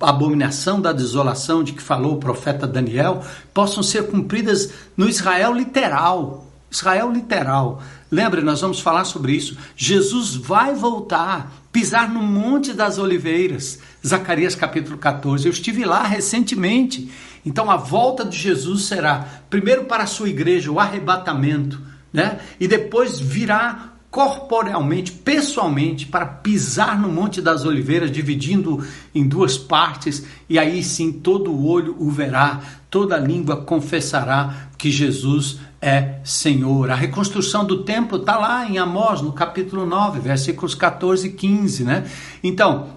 abominação 0.00 0.80
da 0.80 0.92
desolação 0.92 1.64
de 1.64 1.72
que 1.72 1.82
falou 1.82 2.14
o 2.14 2.20
profeta 2.20 2.66
Daniel 2.66 3.24
possam 3.52 3.82
ser 3.82 4.06
cumpridas 4.06 4.70
no 4.96 5.08
Israel 5.08 5.52
literal. 5.52 6.46
Israel 6.70 7.10
literal. 7.10 7.82
Lembre, 8.10 8.40
nós 8.40 8.60
vamos 8.60 8.80
falar 8.80 9.04
sobre 9.04 9.32
isso. 9.32 9.56
Jesus 9.76 10.34
vai 10.36 10.74
voltar 10.74 11.52
pisar 11.76 12.08
no 12.08 12.22
Monte 12.22 12.72
das 12.72 12.96
Oliveiras, 12.96 13.80
Zacarias 14.04 14.54
capítulo 14.54 14.96
14. 14.96 15.46
Eu 15.46 15.52
estive 15.52 15.84
lá 15.84 16.02
recentemente. 16.04 17.10
Então 17.44 17.70
a 17.70 17.76
volta 17.76 18.24
de 18.24 18.38
Jesus 18.38 18.84
será 18.84 19.42
primeiro 19.50 19.84
para 19.84 20.04
a 20.04 20.06
sua 20.06 20.30
igreja, 20.30 20.72
o 20.72 20.80
arrebatamento, 20.80 21.78
né? 22.12 22.38
E 22.58 22.66
depois 22.66 23.18
virá 23.18 23.92
corporealmente, 24.10 25.12
pessoalmente, 25.12 26.06
para 26.06 26.24
pisar 26.24 26.98
no 26.98 27.10
Monte 27.10 27.42
das 27.42 27.66
Oliveiras, 27.66 28.10
dividindo 28.10 28.82
em 29.14 29.28
duas 29.28 29.58
partes, 29.58 30.24
e 30.48 30.58
aí 30.58 30.82
sim 30.82 31.12
todo 31.12 31.62
olho 31.62 31.94
o 31.98 32.10
verá, 32.10 32.62
toda 32.88 33.18
língua 33.18 33.58
confessará 33.58 34.70
que 34.78 34.90
Jesus 34.90 35.58
é 35.80 36.20
Senhor. 36.24 36.90
A 36.90 36.94
reconstrução 36.94 37.64
do 37.64 37.82
templo 37.84 38.18
está 38.18 38.38
lá 38.38 38.68
em 38.68 38.78
Amós, 38.78 39.20
no 39.20 39.32
capítulo 39.32 39.86
9, 39.86 40.20
versículos 40.20 40.74
14 40.74 41.28
e 41.28 41.32
15. 41.32 41.84
Né? 41.84 42.10
Então, 42.42 42.88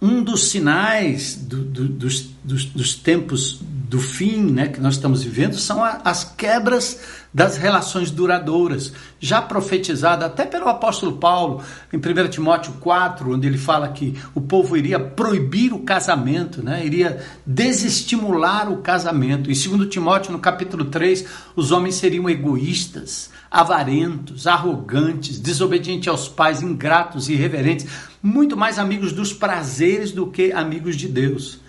um 0.00 0.22
dos 0.22 0.50
sinais 0.50 1.36
do, 1.36 1.62
do, 1.62 1.88
dos, 1.88 2.30
dos, 2.44 2.64
dos, 2.66 2.94
tempos 2.94 3.58
do 3.62 3.98
fim 3.98 4.42
né, 4.50 4.68
que 4.68 4.80
nós 4.80 4.94
estamos 4.94 5.22
vivendo 5.22 5.56
são 5.56 5.82
a, 5.82 6.00
as 6.04 6.22
quebras 6.22 7.00
das 7.32 7.56
relações 7.56 8.10
duradouras, 8.10 8.92
já 9.20 9.42
profetizada 9.42 10.24
até 10.24 10.46
pelo 10.46 10.68
apóstolo 10.68 11.18
Paulo 11.18 11.62
em 11.92 11.96
1 11.98 12.28
Timóteo 12.28 12.72
4, 12.80 13.34
onde 13.34 13.46
ele 13.46 13.58
fala 13.58 13.88
que 13.88 14.18
o 14.34 14.40
povo 14.40 14.76
iria 14.76 14.98
proibir 14.98 15.72
o 15.72 15.80
casamento, 15.80 16.62
né, 16.62 16.84
iria 16.84 17.22
desestimular 17.44 18.70
o 18.70 18.78
casamento. 18.78 19.50
Em 19.50 19.76
2 19.76 19.88
Timóteo, 19.90 20.32
no 20.32 20.38
capítulo 20.38 20.86
3, 20.86 21.26
os 21.54 21.72
homens 21.72 21.96
seriam 21.96 22.28
egoístas, 22.28 23.30
avarentos, 23.50 24.46
arrogantes, 24.46 25.38
desobedientes 25.38 26.08
aos 26.08 26.28
pais, 26.28 26.62
ingratos 26.62 27.28
irreverentes, 27.28 27.86
muito 28.22 28.56
mais 28.56 28.78
amigos 28.78 29.12
dos 29.12 29.32
prazeres 29.32 30.12
do 30.12 30.26
que 30.26 30.52
amigos 30.52 30.96
de 30.96 31.08
Deus. 31.08 31.60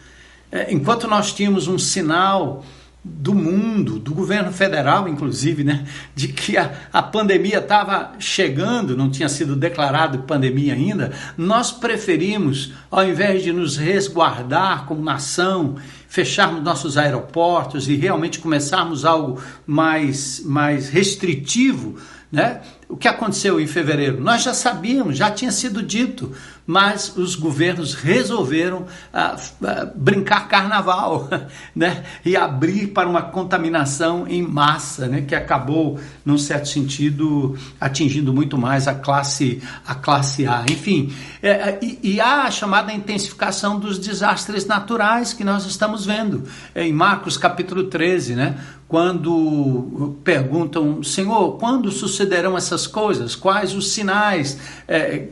É, 0.52 0.74
enquanto 0.74 1.08
nós 1.08 1.34
tínhamos 1.34 1.68
um 1.68 1.78
sinal 1.78 2.64
do 3.04 3.34
mundo, 3.34 4.00
do 4.00 4.14
governo 4.14 4.52
federal, 4.52 5.08
inclusive, 5.08 5.64
né, 5.64 5.86
de 6.14 6.28
que 6.28 6.58
a, 6.58 6.72
a 6.92 7.02
pandemia 7.02 7.60
estava 7.60 8.14
chegando, 8.20 8.98
não 8.98 9.10
tinha 9.10 9.30
sido 9.30 9.56
declarado 9.56 10.20
pandemia 10.20 10.74
ainda, 10.74 11.12
nós 11.38 11.72
preferimos, 11.72 12.74
ao 12.92 13.08
invés 13.08 13.44
de 13.44 13.54
nos 13.54 13.78
resguardar 13.78 14.86
como 14.86 15.02
nação, 15.02 15.76
fecharmos 16.18 16.64
nossos 16.64 16.98
aeroportos 16.98 17.88
e 17.88 17.96
realmente 17.96 18.40
começarmos 18.40 19.06
algo 19.06 19.40
mais, 19.68 20.42
mais 20.44 20.90
restritivo, 20.90 21.96
né? 22.32 22.62
O 22.90 22.98
que 22.98 23.08
aconteceu 23.08 23.60
em 23.60 23.68
fevereiro? 23.68 24.20
Nós 24.20 24.42
já 24.42 24.52
sabíamos, 24.52 25.16
já 25.16 25.30
tinha 25.30 25.52
sido 25.52 25.84
dito, 25.84 26.34
mas 26.68 27.16
os 27.16 27.34
governos 27.34 27.94
resolveram 27.94 28.86
ah, 29.14 29.38
ah, 29.64 29.90
brincar 29.96 30.50
carnaval 30.50 31.30
né? 31.74 32.04
e 32.26 32.36
abrir 32.36 32.88
para 32.88 33.08
uma 33.08 33.22
contaminação 33.22 34.28
em 34.28 34.42
massa, 34.42 35.08
né? 35.08 35.22
que 35.22 35.34
acabou, 35.34 35.98
num 36.26 36.38
certo 36.38 36.68
sentido, 36.68 37.58
atingindo 37.80 38.34
muito 38.34 38.58
mais 38.58 38.86
a 38.86 38.94
classe, 38.94 39.64
a 39.88 39.96
classe 39.96 40.46
A. 40.46 40.66
Enfim, 40.70 41.14
é, 41.42 41.50
é 41.50 41.80
e, 41.82 42.00
e, 42.04 42.20
há 42.20 42.44
a 42.44 42.52
chamada 42.52 42.92
intensificação 42.92 43.80
dos 43.80 43.98
desastres 43.98 44.66
naturais 44.66 45.32
que 45.32 45.46
nós 45.46 45.66
estamos 45.66 46.06
vendo. 46.06 46.44
É, 46.76 46.86
em 46.86 46.92
Marcos 46.92 47.38
capítulo 47.38 47.86
13, 47.86 48.36
né? 48.36 48.58
quando 48.88 50.18
perguntam, 50.24 51.04
Senhor, 51.04 51.58
quando 51.58 51.92
sucederão 51.92 52.58
essas 52.58 52.88
coisas? 52.88 53.36
Quais 53.36 53.74
os 53.74 53.92
sinais 53.92 54.58
é, 54.88 55.28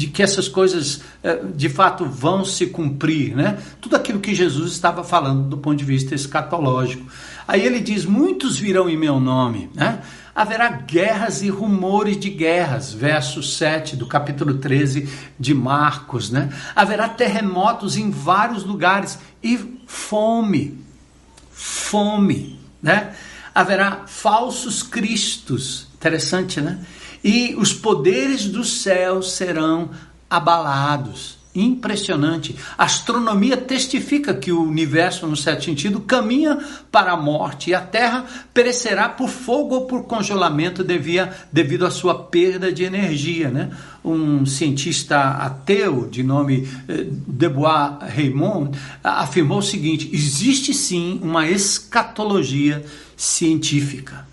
de 0.00 0.06
que 0.06 0.22
essas 0.22 0.48
coisas 0.48 1.02
é, 1.22 1.36
de 1.54 1.68
fato 1.68 2.06
vão 2.06 2.44
se 2.44 2.66
cumprir? 2.66 3.34
Né? 3.34 3.58
Tudo 3.80 3.96
aquilo 3.96 4.20
que 4.20 4.34
Jesus 4.34 4.72
estava 4.72 5.04
falando 5.04 5.48
do 5.48 5.58
ponto 5.58 5.76
de 5.76 5.84
vista 5.84 6.14
escatológico. 6.14 7.06
Aí 7.46 7.64
ele 7.64 7.80
diz: 7.80 8.04
Muitos 8.04 8.58
virão 8.58 8.88
em 8.88 8.96
meu 8.96 9.20
nome. 9.20 9.70
Né? 9.74 10.00
Haverá 10.34 10.70
guerras 10.70 11.42
e 11.42 11.50
rumores 11.50 12.18
de 12.18 12.30
guerras, 12.30 12.92
verso 12.92 13.42
7 13.42 13.96
do 13.96 14.06
capítulo 14.06 14.54
13 14.54 15.08
de 15.38 15.52
Marcos. 15.52 16.30
Né? 16.30 16.48
Haverá 16.74 17.08
terremotos 17.08 17.96
em 17.96 18.10
vários 18.10 18.64
lugares 18.64 19.18
e 19.42 19.80
fome. 19.86 20.78
Fome 21.52 22.60
né? 22.82 23.14
Haverá 23.54 24.04
falsos 24.06 24.82
cristos, 24.82 25.88
interessante, 25.94 26.60
né? 26.60 26.78
E 27.22 27.54
os 27.56 27.72
poderes 27.72 28.46
do 28.46 28.64
céu 28.64 29.22
serão 29.22 29.90
abalados. 30.28 31.40
Impressionante. 31.52 32.54
A 32.78 32.84
astronomia 32.84 33.56
testifica 33.56 34.32
que 34.32 34.52
o 34.52 34.62
universo, 34.62 35.26
no 35.26 35.36
certo 35.36 35.64
sentido, 35.64 36.00
caminha 36.00 36.56
para 36.92 37.10
a 37.10 37.16
morte 37.16 37.70
e 37.70 37.74
a 37.74 37.80
Terra 37.80 38.24
perecerá 38.54 39.08
por 39.08 39.28
fogo 39.28 39.74
ou 39.74 39.86
por 39.86 40.04
congelamento 40.04 40.84
devia, 40.84 41.32
devido 41.52 41.84
à 41.84 41.90
sua 41.90 42.14
perda 42.14 42.72
de 42.72 42.84
energia. 42.84 43.50
Né? 43.50 43.68
Um 44.04 44.46
cientista 44.46 45.18
ateu 45.18 46.08
de 46.08 46.22
nome 46.22 46.68
eh, 46.88 47.06
Debois 47.10 47.98
Raymond 48.14 48.78
afirmou 49.02 49.58
o 49.58 49.62
seguinte: 49.62 50.08
existe 50.12 50.72
sim 50.72 51.18
uma 51.20 51.48
escatologia 51.48 52.84
científica. 53.16 54.29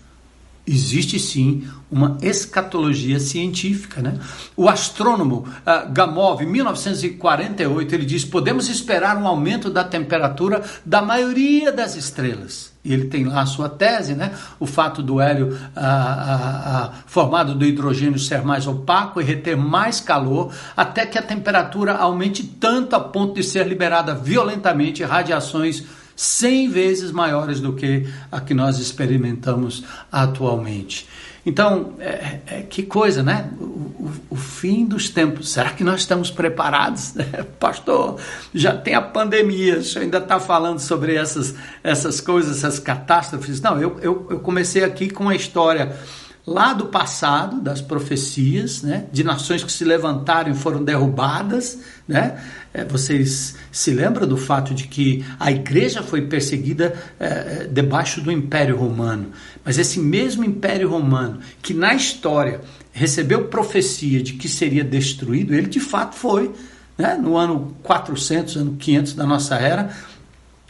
Existe 0.68 1.18
sim 1.18 1.66
uma 1.90 2.18
escatologia 2.20 3.18
científica. 3.18 4.02
Né? 4.02 4.18
O 4.54 4.68
astrônomo 4.68 5.46
uh, 5.66 5.90
Gamov, 5.90 6.42
em 6.42 6.46
1948, 6.46 7.94
ele 7.94 8.04
diz: 8.04 8.24
podemos 8.24 8.68
esperar 8.68 9.16
um 9.16 9.26
aumento 9.26 9.70
da 9.70 9.82
temperatura 9.82 10.62
da 10.84 11.00
maioria 11.00 11.72
das 11.72 11.96
estrelas. 11.96 12.76
E 12.84 12.92
ele 12.92 13.06
tem 13.06 13.24
lá 13.24 13.42
a 13.42 13.46
sua 13.46 13.68
tese, 13.68 14.14
né? 14.14 14.32
o 14.60 14.66
fato 14.66 15.02
do 15.02 15.20
hélio 15.20 15.48
uh, 15.48 16.88
uh, 16.88 16.92
formado 17.06 17.54
do 17.54 17.64
hidrogênio 17.64 18.18
ser 18.18 18.42
mais 18.42 18.66
opaco 18.66 19.20
e 19.20 19.24
reter 19.24 19.56
mais 19.56 20.00
calor, 20.00 20.52
até 20.76 21.06
que 21.06 21.18
a 21.18 21.22
temperatura 21.22 21.94
aumente 21.94 22.44
tanto 22.44 22.94
a 22.94 23.00
ponto 23.00 23.34
de 23.34 23.42
ser 23.42 23.66
liberada 23.66 24.14
violentamente 24.14 25.02
radiações 25.02 25.84
100 26.18 26.70
vezes 26.70 27.12
maiores 27.12 27.60
do 27.60 27.74
que 27.74 28.08
a 28.32 28.40
que 28.40 28.52
nós 28.52 28.80
experimentamos 28.80 29.84
atualmente. 30.10 31.06
Então, 31.46 31.94
é, 32.00 32.40
é, 32.44 32.62
que 32.62 32.82
coisa, 32.82 33.22
né? 33.22 33.48
O, 33.60 33.62
o, 33.64 34.12
o, 34.30 34.36
fim 34.36 34.84
dos 34.84 35.08
tempos. 35.08 35.52
Será 35.52 35.70
que 35.70 35.84
nós 35.84 36.00
estamos 36.00 36.28
preparados? 36.28 37.14
Pastor, 37.60 38.20
já 38.52 38.76
tem 38.76 38.96
a 38.96 39.00
pandemia, 39.00 39.78
o 39.78 39.84
senhor 39.84 40.02
ainda 40.02 40.18
está 40.18 40.40
falando 40.40 40.80
sobre 40.80 41.14
essas, 41.14 41.54
essas 41.84 42.20
coisas, 42.20 42.58
essas 42.58 42.80
catástrofes. 42.80 43.60
Não, 43.60 43.80
eu, 43.80 43.96
eu, 44.00 44.26
eu 44.28 44.40
comecei 44.40 44.82
aqui 44.82 45.08
com 45.08 45.28
a 45.28 45.36
história 45.36 45.96
lá 46.48 46.72
do 46.72 46.86
passado, 46.86 47.60
das 47.60 47.82
profecias, 47.82 48.82
né, 48.82 49.04
de 49.12 49.22
nações 49.22 49.62
que 49.62 49.70
se 49.70 49.84
levantaram 49.84 50.50
e 50.50 50.54
foram 50.54 50.82
derrubadas. 50.82 51.78
Né? 52.06 52.42
É, 52.72 52.84
vocês 52.84 53.54
se 53.70 53.90
lembram 53.90 54.26
do 54.26 54.36
fato 54.36 54.74
de 54.74 54.88
que 54.88 55.24
a 55.38 55.52
igreja 55.52 56.02
foi 56.02 56.22
perseguida 56.22 56.94
é, 57.20 57.68
debaixo 57.70 58.22
do 58.22 58.32
Império 58.32 58.76
Romano. 58.76 59.30
Mas 59.62 59.78
esse 59.78 60.00
mesmo 60.00 60.42
Império 60.42 60.88
Romano, 60.88 61.40
que 61.60 61.74
na 61.74 61.94
história 61.94 62.62
recebeu 62.92 63.48
profecia 63.48 64.22
de 64.22 64.32
que 64.32 64.48
seria 64.48 64.82
destruído, 64.82 65.54
ele 65.54 65.68
de 65.68 65.80
fato 65.80 66.16
foi. 66.16 66.50
Né? 66.96 67.14
No 67.14 67.36
ano 67.36 67.76
400, 67.82 68.56
ano 68.56 68.76
500 68.76 69.12
da 69.12 69.26
nossa 69.26 69.56
era, 69.56 69.90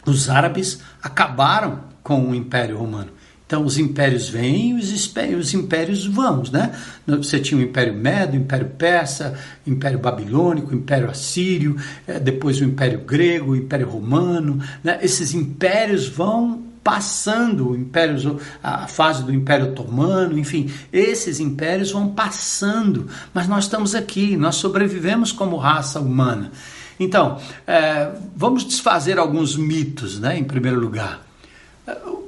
os 0.05 0.29
árabes 0.29 0.81
acabaram 1.01 1.79
com 2.03 2.29
o 2.29 2.35
Império 2.35 2.77
Romano. 2.77 3.18
Então, 3.49 3.65
os 3.65 3.79
impérios 3.79 4.29
vêm 4.29 4.77
e 4.79 5.35
os 5.35 5.53
impérios 5.55 6.05
vão, 6.05 6.43
né? 6.51 6.71
Você 7.07 7.39
tinha 7.39 7.59
o 7.59 7.63
Império 7.63 7.95
Médio, 7.95 8.39
o 8.39 8.43
Império 8.43 8.67
Persa, 8.77 9.33
o 9.65 9.69
Império 9.71 9.97
Babilônico, 9.97 10.71
o 10.71 10.75
Império 10.75 11.09
Assírio, 11.09 11.75
eh, 12.05 12.19
depois 12.19 12.61
o 12.61 12.63
Império 12.63 12.99
Grego, 12.99 13.53
o 13.53 13.55
Império 13.55 13.89
Romano. 13.89 14.61
Né? 14.83 14.99
Esses 15.01 15.33
impérios 15.33 16.07
vão 16.07 16.63
passando, 16.83 17.71
o 17.71 17.75
império, 17.75 18.39
a 18.61 18.85
fase 18.85 19.23
do 19.23 19.33
Império 19.33 19.71
Otomano, 19.71 20.37
enfim, 20.37 20.71
esses 20.93 21.39
impérios 21.39 21.89
vão 21.89 22.09
passando, 22.09 23.07
mas 23.33 23.47
nós 23.47 23.63
estamos 23.63 23.95
aqui, 23.95 24.37
nós 24.37 24.57
sobrevivemos 24.57 25.31
como 25.31 25.57
raça 25.57 25.99
humana. 25.99 26.51
Então, 26.99 27.39
é, 27.65 28.11
vamos 28.35 28.63
desfazer 28.63 29.17
alguns 29.17 29.57
mitos, 29.57 30.19
né, 30.19 30.37
em 30.37 30.43
primeiro 30.43 30.79
lugar. 30.79 31.28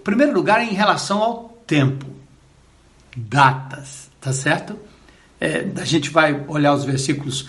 Primeiro 0.03 0.33
lugar 0.33 0.61
em 0.61 0.73
relação 0.73 1.21
ao 1.21 1.49
tempo, 1.65 2.05
datas, 3.15 4.09
tá 4.19 4.33
certo? 4.33 4.77
É, 5.39 5.67
a 5.77 5.85
gente 5.85 6.09
vai 6.09 6.43
olhar 6.47 6.73
os 6.73 6.83
versículos 6.83 7.47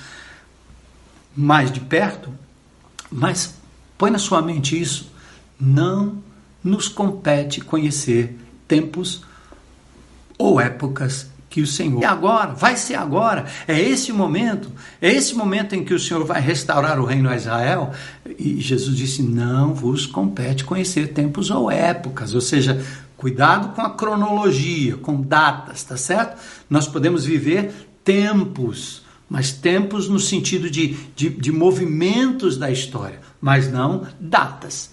mais 1.35 1.71
de 1.71 1.81
perto, 1.81 2.33
mas 3.11 3.55
põe 3.97 4.11
na 4.11 4.19
sua 4.19 4.43
mente 4.43 4.81
isso. 4.81 5.11
Não 5.59 6.23
nos 6.63 6.89
compete 6.89 7.61
conhecer 7.61 8.39
tempos 8.69 9.25
ou 10.39 10.61
épocas 10.61 11.32
que 11.53 11.61
o 11.61 11.67
Senhor. 11.67 12.03
É 12.03 12.07
agora, 12.07 12.55
vai 12.55 12.79
ser 12.79 12.95
agora. 12.95 13.45
É 13.69 13.79
esse 13.79 14.11
momento. 14.11 14.73
É 15.03 15.13
esse 15.13 15.35
momento 15.35 15.75
em 15.75 15.85
que 15.85 15.93
o 15.93 16.01
Senhor 16.01 16.25
vai 16.25 16.41
restaurar 16.41 16.99
o 16.99 17.05
reino 17.05 17.29
a 17.29 17.37
Israel. 17.37 17.93
E 18.39 18.59
Jesus 18.59 18.97
disse: 18.97 19.23
Não 19.23 19.75
vos 19.75 20.07
compete 20.07 20.65
conhecer 20.65 21.13
tempos 21.13 21.51
ou 21.51 21.71
épocas. 21.71 22.35
Ou 22.35 22.41
seja, 22.41 22.83
cuidado 23.19 23.75
com 23.75 23.83
a 23.83 23.91
cronologia, 23.91 24.97
com 24.97 25.21
datas, 25.21 25.85
tá 25.85 25.97
certo? 25.99 26.41
Nós 26.71 26.89
podemos 26.89 27.27
viver 27.27 27.71
tempos, 28.03 29.03
mas 29.29 29.53
tempos 29.53 30.09
no 30.09 30.19
sentido 30.19 30.71
de, 30.71 30.97
de, 31.15 31.29
de 31.29 31.53
movimentos 31.53 32.57
da 32.57 32.71
história, 32.71 33.21
mas 33.39 33.71
não 33.71 34.07
datas. 34.19 34.91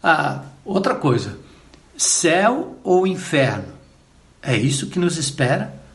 Ah, 0.00 0.44
outra 0.64 0.94
coisa, 0.94 1.36
céu 1.96 2.78
ou 2.84 3.08
inferno? 3.08 3.74
É 4.40 4.56
isso 4.56 4.86
que 4.86 5.00
nos 5.00 5.16
espera? 5.16 5.85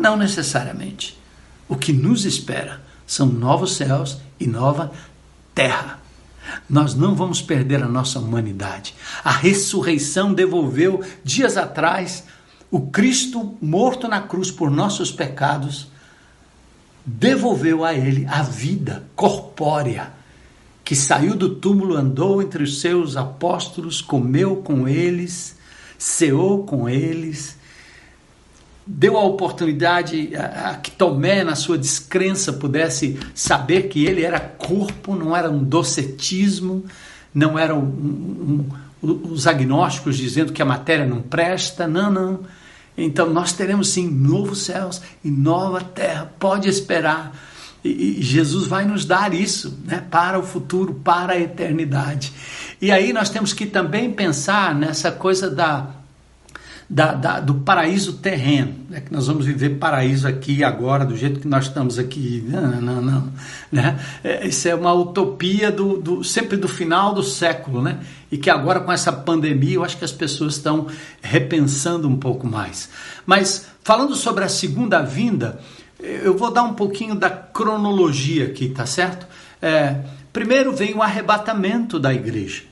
Não 0.00 0.16
necessariamente. 0.16 1.20
O 1.68 1.76
que 1.76 1.92
nos 1.92 2.24
espera 2.24 2.80
são 3.06 3.26
novos 3.26 3.76
céus 3.76 4.16
e 4.40 4.46
nova 4.46 4.90
terra. 5.54 6.00
Nós 6.68 6.94
não 6.94 7.14
vamos 7.14 7.42
perder 7.42 7.82
a 7.82 7.88
nossa 7.88 8.18
humanidade. 8.18 8.94
A 9.22 9.30
ressurreição 9.30 10.32
devolveu, 10.32 11.04
dias 11.22 11.58
atrás, 11.58 12.24
o 12.70 12.80
Cristo 12.80 13.58
morto 13.60 14.08
na 14.08 14.22
cruz 14.22 14.50
por 14.50 14.70
nossos 14.70 15.12
pecados, 15.12 15.88
devolveu 17.04 17.84
a 17.84 17.92
ele 17.92 18.26
a 18.26 18.42
vida 18.42 19.04
corpórea, 19.14 20.14
que 20.82 20.96
saiu 20.96 21.36
do 21.36 21.56
túmulo, 21.56 21.94
andou 21.94 22.40
entre 22.40 22.62
os 22.62 22.80
seus 22.80 23.18
apóstolos, 23.18 24.00
comeu 24.00 24.56
com 24.56 24.88
eles, 24.88 25.56
ceou 25.98 26.64
com 26.64 26.88
eles 26.88 27.59
deu 28.92 29.16
a 29.16 29.24
oportunidade 29.24 30.34
a, 30.34 30.70
a, 30.70 30.74
que 30.74 30.90
Tomé, 30.90 31.44
na 31.44 31.54
sua 31.54 31.78
descrença, 31.78 32.52
pudesse 32.52 33.18
saber 33.34 33.82
que 33.82 34.04
ele 34.04 34.24
era 34.24 34.40
corpo, 34.40 35.14
não 35.14 35.36
era 35.36 35.48
um 35.48 35.62
docetismo, 35.62 36.84
não 37.32 37.56
eram 37.56 37.78
um, 37.78 38.66
um, 39.02 39.32
os 39.32 39.46
agnósticos 39.46 40.16
dizendo 40.16 40.52
que 40.52 40.60
a 40.60 40.64
matéria 40.64 41.06
não 41.06 41.22
presta, 41.22 41.86
não, 41.86 42.10
não. 42.10 42.40
Então 42.98 43.30
nós 43.30 43.52
teremos 43.52 43.90
sim 43.90 44.10
novos 44.10 44.62
céus 44.64 45.00
e 45.24 45.30
nova 45.30 45.80
terra, 45.80 46.32
pode 46.38 46.68
esperar. 46.68 47.32
E, 47.84 48.18
e 48.18 48.22
Jesus 48.22 48.66
vai 48.66 48.84
nos 48.84 49.04
dar 49.04 49.32
isso 49.32 49.78
né, 49.84 50.04
para 50.10 50.38
o 50.38 50.42
futuro, 50.42 50.94
para 50.94 51.34
a 51.34 51.40
eternidade. 51.40 52.32
E 52.82 52.90
aí 52.90 53.12
nós 53.12 53.30
temos 53.30 53.52
que 53.52 53.66
também 53.66 54.10
pensar 54.10 54.74
nessa 54.74 55.12
coisa 55.12 55.48
da 55.48 55.99
da, 56.92 57.12
da, 57.12 57.38
do 57.38 57.54
paraíso 57.54 58.14
terreno, 58.14 58.74
é 58.90 59.00
que 59.00 59.12
nós 59.12 59.28
vamos 59.28 59.46
viver 59.46 59.78
paraíso 59.78 60.26
aqui 60.26 60.64
agora, 60.64 61.04
do 61.04 61.16
jeito 61.16 61.38
que 61.38 61.46
nós 61.46 61.66
estamos 61.66 62.00
aqui. 62.00 62.44
Não, 62.48 62.80
não, 62.80 63.00
não. 63.00 63.32
Né? 63.70 63.96
É, 64.24 64.44
isso 64.44 64.66
é 64.66 64.74
uma 64.74 64.92
utopia 64.92 65.70
do, 65.70 65.98
do, 65.98 66.24
sempre 66.24 66.56
do 66.56 66.66
final 66.66 67.14
do 67.14 67.22
século, 67.22 67.80
né? 67.80 68.00
E 68.28 68.36
que 68.36 68.50
agora 68.50 68.80
com 68.80 68.90
essa 68.90 69.12
pandemia 69.12 69.76
eu 69.76 69.84
acho 69.84 69.96
que 69.96 70.04
as 70.04 70.10
pessoas 70.10 70.56
estão 70.56 70.88
repensando 71.22 72.08
um 72.08 72.16
pouco 72.16 72.44
mais. 72.44 72.90
Mas 73.24 73.68
falando 73.84 74.16
sobre 74.16 74.42
a 74.42 74.48
segunda 74.48 75.00
vinda, 75.00 75.60
eu 76.00 76.36
vou 76.36 76.50
dar 76.50 76.64
um 76.64 76.74
pouquinho 76.74 77.14
da 77.14 77.30
cronologia 77.30 78.46
aqui, 78.46 78.68
tá 78.68 78.84
certo? 78.84 79.28
É, 79.62 80.00
primeiro 80.32 80.74
vem 80.74 80.92
o 80.92 81.02
arrebatamento 81.02 82.00
da 82.00 82.12
igreja. 82.12 82.64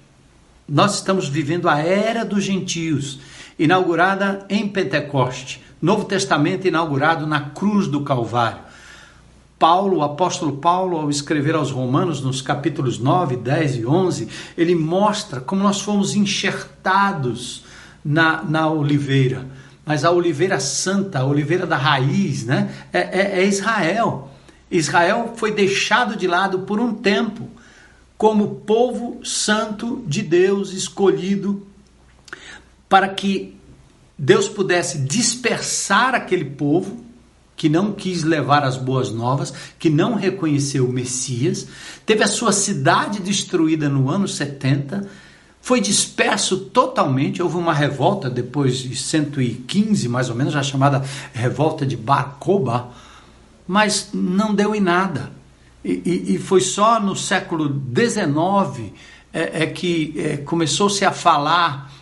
Nós 0.68 0.96
estamos 0.96 1.28
vivendo 1.28 1.68
a 1.68 1.78
era 1.78 2.24
dos 2.24 2.42
gentios 2.42 3.20
inaugurada 3.58 4.46
em 4.48 4.68
Pentecoste. 4.68 5.62
Novo 5.80 6.04
Testamento 6.04 6.66
inaugurado 6.66 7.26
na 7.26 7.40
cruz 7.40 7.86
do 7.86 8.02
Calvário. 8.02 8.68
Paulo, 9.58 9.98
o 9.98 10.02
apóstolo 10.02 10.58
Paulo, 10.58 10.96
ao 10.96 11.10
escrever 11.10 11.56
aos 11.56 11.72
Romanos, 11.72 12.20
nos 12.20 12.40
capítulos 12.40 12.98
9, 12.98 13.36
10 13.36 13.76
e 13.76 13.86
11, 13.86 14.28
ele 14.56 14.74
mostra 14.74 15.40
como 15.40 15.62
nós 15.62 15.80
fomos 15.80 16.14
enxertados 16.14 17.64
na, 18.04 18.42
na 18.44 18.70
oliveira. 18.70 19.44
Mas 19.84 20.04
a 20.04 20.10
oliveira 20.12 20.60
santa, 20.60 21.20
a 21.20 21.24
oliveira 21.24 21.66
da 21.66 21.76
raiz, 21.76 22.44
né, 22.44 22.72
é, 22.92 23.00
é, 23.00 23.40
é 23.40 23.44
Israel. 23.44 24.30
Israel 24.70 25.32
foi 25.36 25.50
deixado 25.50 26.14
de 26.14 26.26
lado 26.26 26.60
por 26.60 26.78
um 26.78 26.94
tempo 26.94 27.48
como 28.16 28.56
povo 28.56 29.20
santo 29.24 30.04
de 30.06 30.22
Deus, 30.22 30.72
escolhido 30.72 31.66
para 32.88 33.08
que 33.08 33.56
Deus 34.18 34.48
pudesse 34.48 34.98
dispersar 34.98 36.14
aquele 36.14 36.44
povo 36.44 37.04
que 37.56 37.68
não 37.68 37.92
quis 37.92 38.22
levar 38.22 38.62
as 38.62 38.76
boas 38.76 39.10
novas, 39.10 39.52
que 39.78 39.90
não 39.90 40.14
reconheceu 40.14 40.88
o 40.88 40.92
Messias, 40.92 41.66
teve 42.06 42.22
a 42.22 42.28
sua 42.28 42.52
cidade 42.52 43.20
destruída 43.20 43.88
no 43.88 44.08
ano 44.08 44.28
70, 44.28 45.08
foi 45.60 45.80
disperso 45.80 46.56
totalmente. 46.56 47.42
Houve 47.42 47.56
uma 47.56 47.74
revolta 47.74 48.30
depois 48.30 48.78
de 48.78 48.94
115, 48.94 50.08
mais 50.08 50.30
ou 50.30 50.36
menos, 50.36 50.54
a 50.54 50.62
chamada 50.62 51.04
revolta 51.32 51.84
de 51.84 51.96
Bar 51.96 52.36
Koba, 52.38 52.90
mas 53.66 54.10
não 54.14 54.54
deu 54.54 54.72
em 54.74 54.80
nada. 54.80 55.32
E, 55.84 56.00
e, 56.04 56.34
e 56.34 56.38
foi 56.38 56.60
só 56.60 57.00
no 57.00 57.14
século 57.16 57.68
XIX 57.68 58.92
é, 59.32 59.64
é 59.64 59.66
que 59.66 60.14
é, 60.16 60.36
começou-se 60.38 61.04
a 61.04 61.12
falar 61.12 61.92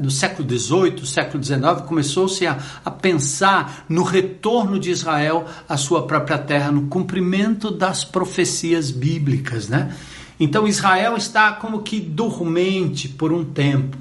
no 0.00 0.10
século 0.10 0.48
XVIII, 0.48 1.06
século 1.06 1.44
XIX, 1.44 1.82
começou-se 1.86 2.46
a, 2.46 2.58
a, 2.82 2.90
pensar 2.90 3.84
no 3.86 4.02
retorno 4.02 4.78
de 4.78 4.90
Israel 4.90 5.44
à 5.68 5.76
sua 5.76 6.06
própria 6.06 6.38
terra, 6.38 6.72
no 6.72 6.86
cumprimento 6.86 7.70
das 7.70 8.02
profecias 8.02 8.90
bíblicas. 8.90 9.68
Né? 9.68 9.94
Então 10.40 10.66
Israel 10.66 11.16
está 11.16 11.52
como 11.52 11.82
que 11.82 12.00
dormente 12.00 13.08
por 13.08 13.30
um 13.30 13.44
tempo, 13.44 13.98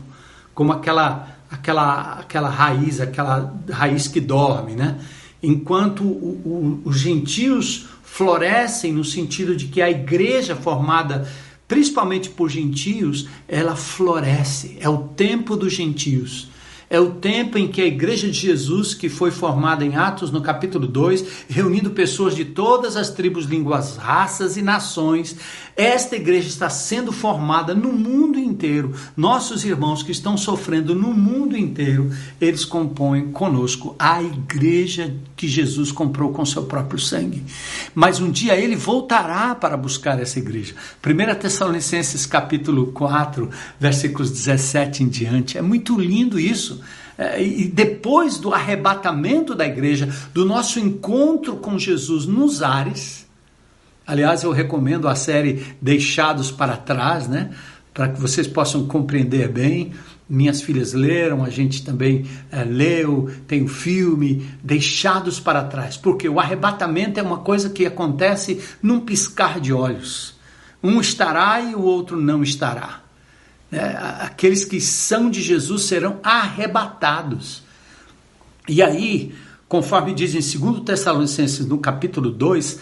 como 0.56 0.72
aquela, 0.72 1.28
aquela, 1.52 2.14
aquela 2.14 2.50
raiz, 2.50 3.02
aquela 3.02 3.54
raiz 3.70 4.08
que 4.08 4.22
dorme. 4.22 4.72
Né? 4.72 4.98
Enquanto 5.44 6.02
o, 6.02 6.42
o, 6.46 6.82
os 6.86 6.98
gentios 6.98 7.88
florescem 8.04 8.94
no 8.94 9.04
sentido 9.04 9.54
de 9.54 9.68
que 9.68 9.82
a 9.82 9.90
igreja 9.92 10.56
formada 10.56 11.28
principalmente 11.68 12.30
por 12.30 12.50
gentios, 12.50 13.28
ela 13.48 13.76
floresce. 13.76 14.78
É 14.80 14.88
o 14.88 15.00
tempo 15.00 15.56
dos 15.56 15.74
gentios. 15.74 16.50
É 16.89 17.00
o 17.00 17.12
tempo 17.12 17.58
em 17.58 17.67
que 17.67 17.82
a 17.82 17.86
Igreja 17.86 18.28
de 18.28 18.39
Jesus, 18.39 18.93
que 18.93 19.10
foi 19.10 19.30
formada 19.30 19.84
em 19.84 19.97
Atos 19.97 20.32
no 20.32 20.41
capítulo 20.41 20.88
2, 20.88 21.45
reunindo 21.50 21.89
pessoas 21.89 22.34
de 22.34 22.45
todas 22.45 22.95
as 22.95 23.10
tribos, 23.10 23.45
línguas, 23.45 23.97
raças 23.97 24.56
e 24.56 24.62
nações, 24.62 25.36
esta 25.78 26.15
igreja 26.15 26.47
está 26.47 26.71
sendo 26.71 27.12
formada 27.12 27.76
no 27.76 27.93
mundo 27.93 28.39
inteiro. 28.39 28.95
Nossos 29.15 29.63
irmãos 29.63 30.02
que 30.02 30.12
estão 30.12 30.36
sofrendo 30.36 30.95
no 30.95 31.13
mundo 31.13 31.56
inteiro, 31.56 32.10
eles 32.41 32.65
compõem 32.65 33.32
conosco 33.32 33.95
a 34.00 34.23
igreja 34.23 35.13
que 35.36 35.47
Jesus 35.47 35.91
comprou 35.91 36.32
com 36.32 36.43
seu 36.43 36.63
próprio 36.63 37.00
sangue. 37.00 37.43
Mas 37.93 38.19
um 38.19 38.32
dia 38.32 38.56
ele 38.56 38.76
voltará 38.76 39.54
para 39.54 39.78
buscar 39.78 40.19
essa 40.19 40.39
igreja. 40.39 40.73
1 41.06 41.36
Tessalonicenses 41.36 42.26
capítulo 42.26 42.88
4, 42.88 43.47
versículos 43.80 44.32
17 44.32 45.04
em 45.04 45.08
diante. 45.08 45.60
É 45.60 45.62
muito 45.62 46.00
lindo 46.00 46.39
isso. 46.39 46.77
É, 47.18 47.42
e 47.42 47.66
depois 47.66 48.38
do 48.38 48.54
arrebatamento 48.54 49.56
da 49.56 49.66
igreja, 49.66 50.08
do 50.34 50.46
nosso 50.46 50.80
encontro 50.80 51.56
com 51.56 51.80
Jesus 51.80 52.28
nos 52.28 52.62
ares, 52.62 53.26
aliás, 54.06 54.44
eu 54.44 54.52
recomendo 54.52 55.08
a 55.08 55.16
série 55.16 55.66
Deixados 55.82 56.52
para 56.52 56.78
Trás, 56.78 57.28
né? 57.28 57.50
Para 57.92 58.10
que 58.10 58.22
vocês 58.22 58.48
possam 58.48 58.86
compreender 58.86 59.50
bem. 59.50 59.94
Minhas 60.30 60.62
filhas 60.62 60.94
leram, 60.94 61.44
a 61.44 61.50
gente 61.50 61.84
também 61.84 62.26
é, 62.52 62.64
leu, 62.64 63.32
tem 63.48 63.64
o 63.64 63.68
filme 63.68 64.48
Deixados 64.62 65.40
para 65.40 65.64
Trás, 65.64 65.98
porque 65.98 66.30
o 66.30 66.40
arrebatamento 66.40 67.20
é 67.20 67.24
uma 67.24 67.40
coisa 67.40 67.70
que 67.70 67.86
acontece 67.86 68.62
num 68.84 69.00
piscar 69.00 69.60
de 69.60 69.74
olhos. 69.74 70.36
Um 70.84 71.02
estará 71.02 71.62
e 71.62 71.74
o 71.74 71.82
outro 71.82 72.16
não 72.16 72.44
estará. 72.44 73.07
É, 73.72 73.80
aqueles 74.22 74.64
que 74.64 74.80
são 74.80 75.30
de 75.30 75.42
Jesus 75.42 75.84
serão 75.84 76.20
arrebatados. 76.24 77.64
E 78.68 78.82
aí, 78.82 79.34
conforme 79.68 80.14
diz 80.14 80.34
em 80.34 80.60
2 80.60 80.82
Tessalonicenses, 80.82 81.66
no 81.66 81.78
capítulo 81.78 82.30
2, 82.30 82.80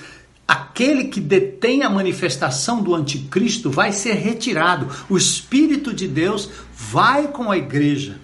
aquele 0.48 1.06
que 1.06 1.20
detém 1.20 1.84
a 1.84 1.90
manifestação 1.90 2.82
do 2.82 2.94
anticristo 2.94 3.72
vai 3.72 3.92
ser 3.92 4.14
retirado. 4.14 4.88
O 5.10 5.18
Espírito 5.18 5.94
de 5.94 6.08
Deus 6.08 6.50
vai 6.78 7.30
com 7.30 7.52
a 7.52 7.58
igreja. 7.58 8.20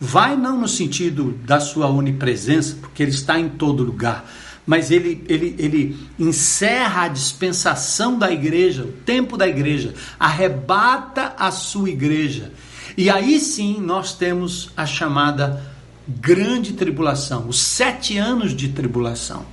Vai 0.00 0.34
não 0.36 0.58
no 0.58 0.66
sentido 0.66 1.38
da 1.44 1.60
sua 1.60 1.86
onipresença, 1.86 2.76
porque 2.80 3.02
ele 3.02 3.10
está 3.10 3.38
em 3.38 3.50
todo 3.50 3.84
lugar, 3.84 4.24
mas 4.70 4.92
ele, 4.92 5.24
ele, 5.28 5.56
ele 5.58 5.98
encerra 6.16 7.02
a 7.02 7.08
dispensação 7.08 8.16
da 8.16 8.30
igreja, 8.30 8.84
o 8.84 8.92
tempo 8.92 9.36
da 9.36 9.48
igreja, 9.48 9.94
arrebata 10.16 11.34
a 11.36 11.50
sua 11.50 11.90
igreja. 11.90 12.52
E 12.96 13.10
aí 13.10 13.40
sim 13.40 13.80
nós 13.80 14.14
temos 14.14 14.70
a 14.76 14.86
chamada 14.86 15.60
grande 16.06 16.74
tribulação, 16.74 17.48
os 17.48 17.60
sete 17.60 18.16
anos 18.16 18.54
de 18.54 18.68
tribulação, 18.68 19.44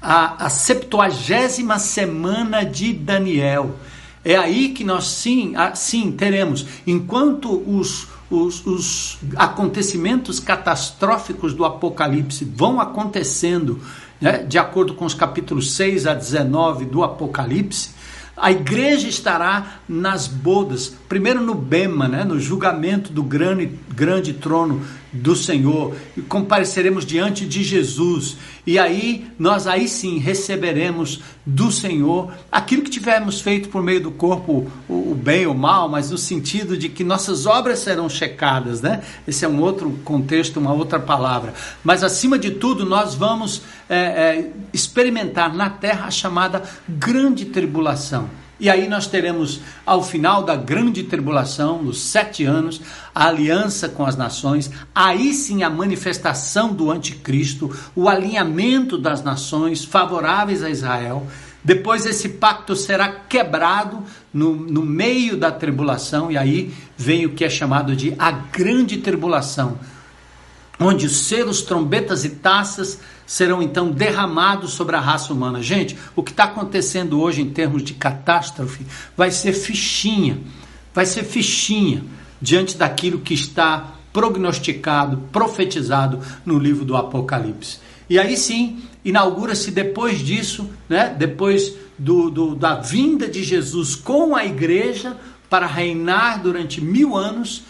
a, 0.00 0.46
a 0.46 0.48
septuagésima 0.48 1.78
semana 1.78 2.64
de 2.64 2.94
Daniel. 2.94 3.76
É 4.24 4.34
aí 4.34 4.70
que 4.70 4.82
nós 4.82 5.08
sim, 5.08 5.52
sim 5.74 6.10
teremos, 6.10 6.64
enquanto 6.86 7.52
os, 7.52 8.08
os, 8.30 8.64
os 8.64 9.18
acontecimentos 9.36 10.40
catastróficos 10.40 11.52
do 11.52 11.66
Apocalipse 11.66 12.46
vão 12.46 12.80
acontecendo 12.80 13.78
né, 14.20 14.38
de 14.38 14.58
acordo 14.58 14.94
com 14.94 15.04
os 15.04 15.14
capítulos 15.14 15.72
6 15.72 16.06
a 16.06 16.14
19 16.14 16.84
do 16.84 17.02
Apocalipse, 17.02 17.90
a 18.36 18.50
igreja 18.50 19.08
estará 19.08 19.78
nas 19.88 20.26
bodas, 20.26 20.94
primeiro 21.08 21.40
no 21.40 21.54
Bema, 21.54 22.06
né, 22.06 22.22
no 22.22 22.38
julgamento 22.38 23.10
do 23.10 23.22
grande, 23.22 23.78
grande 23.94 24.34
trono 24.34 24.82
do 25.16 25.34
Senhor, 25.34 25.96
e 26.16 26.22
compareceremos 26.22 27.04
diante 27.04 27.46
de 27.46 27.64
Jesus. 27.64 28.36
E 28.66 28.78
aí 28.78 29.26
nós 29.38 29.66
aí 29.66 29.88
sim 29.88 30.18
receberemos 30.18 31.20
do 31.44 31.70
Senhor 31.70 32.32
aquilo 32.50 32.82
que 32.82 32.90
tivermos 32.90 33.40
feito 33.40 33.68
por 33.68 33.82
meio 33.82 34.00
do 34.00 34.10
corpo, 34.10 34.70
o, 34.88 35.12
o 35.12 35.14
bem 35.14 35.46
ou 35.46 35.54
mal, 35.54 35.88
mas 35.88 36.10
no 36.10 36.18
sentido 36.18 36.76
de 36.76 36.88
que 36.88 37.04
nossas 37.04 37.46
obras 37.46 37.78
serão 37.78 38.08
checadas, 38.08 38.80
né? 38.80 39.02
Esse 39.26 39.44
é 39.44 39.48
um 39.48 39.60
outro 39.60 39.90
contexto, 40.04 40.58
uma 40.58 40.72
outra 40.72 40.98
palavra. 40.98 41.54
Mas 41.82 42.02
acima 42.02 42.38
de 42.38 42.52
tudo, 42.52 42.84
nós 42.84 43.14
vamos 43.14 43.62
é, 43.88 43.96
é, 43.96 44.50
experimentar 44.72 45.54
na 45.54 45.70
terra 45.70 46.06
a 46.06 46.10
chamada 46.10 46.62
grande 46.88 47.46
tribulação. 47.46 48.28
E 48.58 48.70
aí 48.70 48.88
nós 48.88 49.06
teremos, 49.06 49.60
ao 49.84 50.02
final 50.02 50.42
da 50.42 50.56
grande 50.56 51.02
tribulação, 51.02 51.82
nos 51.82 52.00
sete 52.00 52.44
anos, 52.44 52.80
a 53.14 53.28
aliança 53.28 53.86
com 53.86 54.06
as 54.06 54.16
nações, 54.16 54.70
aí 54.94 55.34
sim 55.34 55.62
a 55.62 55.68
manifestação 55.68 56.72
do 56.72 56.90
anticristo, 56.90 57.74
o 57.94 58.08
alinhamento 58.08 58.96
das 58.96 59.22
nações 59.22 59.84
favoráveis 59.84 60.62
a 60.62 60.70
Israel. 60.70 61.26
Depois 61.62 62.06
esse 62.06 62.30
pacto 62.30 62.74
será 62.74 63.08
quebrado 63.08 64.02
no, 64.32 64.54
no 64.54 64.82
meio 64.82 65.36
da 65.36 65.50
tribulação, 65.50 66.30
e 66.32 66.38
aí 66.38 66.72
vem 66.96 67.26
o 67.26 67.34
que 67.34 67.44
é 67.44 67.50
chamado 67.50 67.94
de 67.94 68.14
a 68.18 68.30
grande 68.30 68.96
tribulação, 68.98 69.78
onde 70.80 71.04
os 71.04 71.26
selos, 71.26 71.60
trombetas 71.60 72.24
e 72.24 72.30
taças 72.30 73.00
serão 73.26 73.60
então 73.60 73.90
derramados 73.90 74.72
sobre 74.72 74.94
a 74.96 75.00
raça 75.00 75.32
humana. 75.32 75.60
Gente, 75.60 75.96
o 76.14 76.22
que 76.22 76.30
está 76.30 76.44
acontecendo 76.44 77.20
hoje 77.20 77.42
em 77.42 77.50
termos 77.50 77.82
de 77.82 77.94
catástrofe 77.94 78.86
vai 79.16 79.30
ser 79.30 79.52
fichinha, 79.52 80.38
vai 80.94 81.04
ser 81.04 81.24
fichinha 81.24 82.04
diante 82.40 82.76
daquilo 82.76 83.18
que 83.18 83.34
está 83.34 83.94
prognosticado, 84.12 85.18
profetizado 85.32 86.20
no 86.44 86.58
livro 86.58 86.84
do 86.84 86.96
Apocalipse. 86.96 87.78
E 88.08 88.18
aí 88.18 88.36
sim, 88.36 88.82
inaugura-se 89.04 89.70
depois 89.70 90.20
disso, 90.20 90.70
né, 90.88 91.14
depois 91.18 91.74
do, 91.98 92.30
do, 92.30 92.54
da 92.54 92.76
vinda 92.76 93.26
de 93.28 93.42
Jesus 93.42 93.96
com 93.96 94.36
a 94.36 94.44
igreja 94.44 95.16
para 95.50 95.66
reinar 95.66 96.42
durante 96.42 96.80
mil 96.80 97.16
anos 97.16 97.62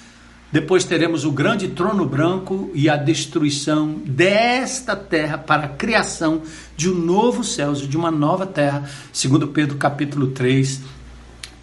depois 0.51 0.85
teremos 0.85 1.25
o 1.25 1.33
grande 1.33 1.69
trono 1.69 2.07
branco 2.07 2.71
e 2.73 2.89
a 2.89 2.97
destruição 2.97 4.01
desta 4.07 4.95
terra 4.95 5.37
para 5.37 5.65
a 5.65 5.69
criação 5.69 6.43
de 6.77 6.89
um 6.89 6.95
novo 6.95 7.43
céu 7.43 7.73
e 7.73 7.87
de 7.87 7.97
uma 7.97 8.11
nova 8.11 8.47
terra, 8.47 8.89
segundo 9.13 9.49
Pedro 9.49 9.77
capítulo 9.77 10.29
3, 10.29 10.81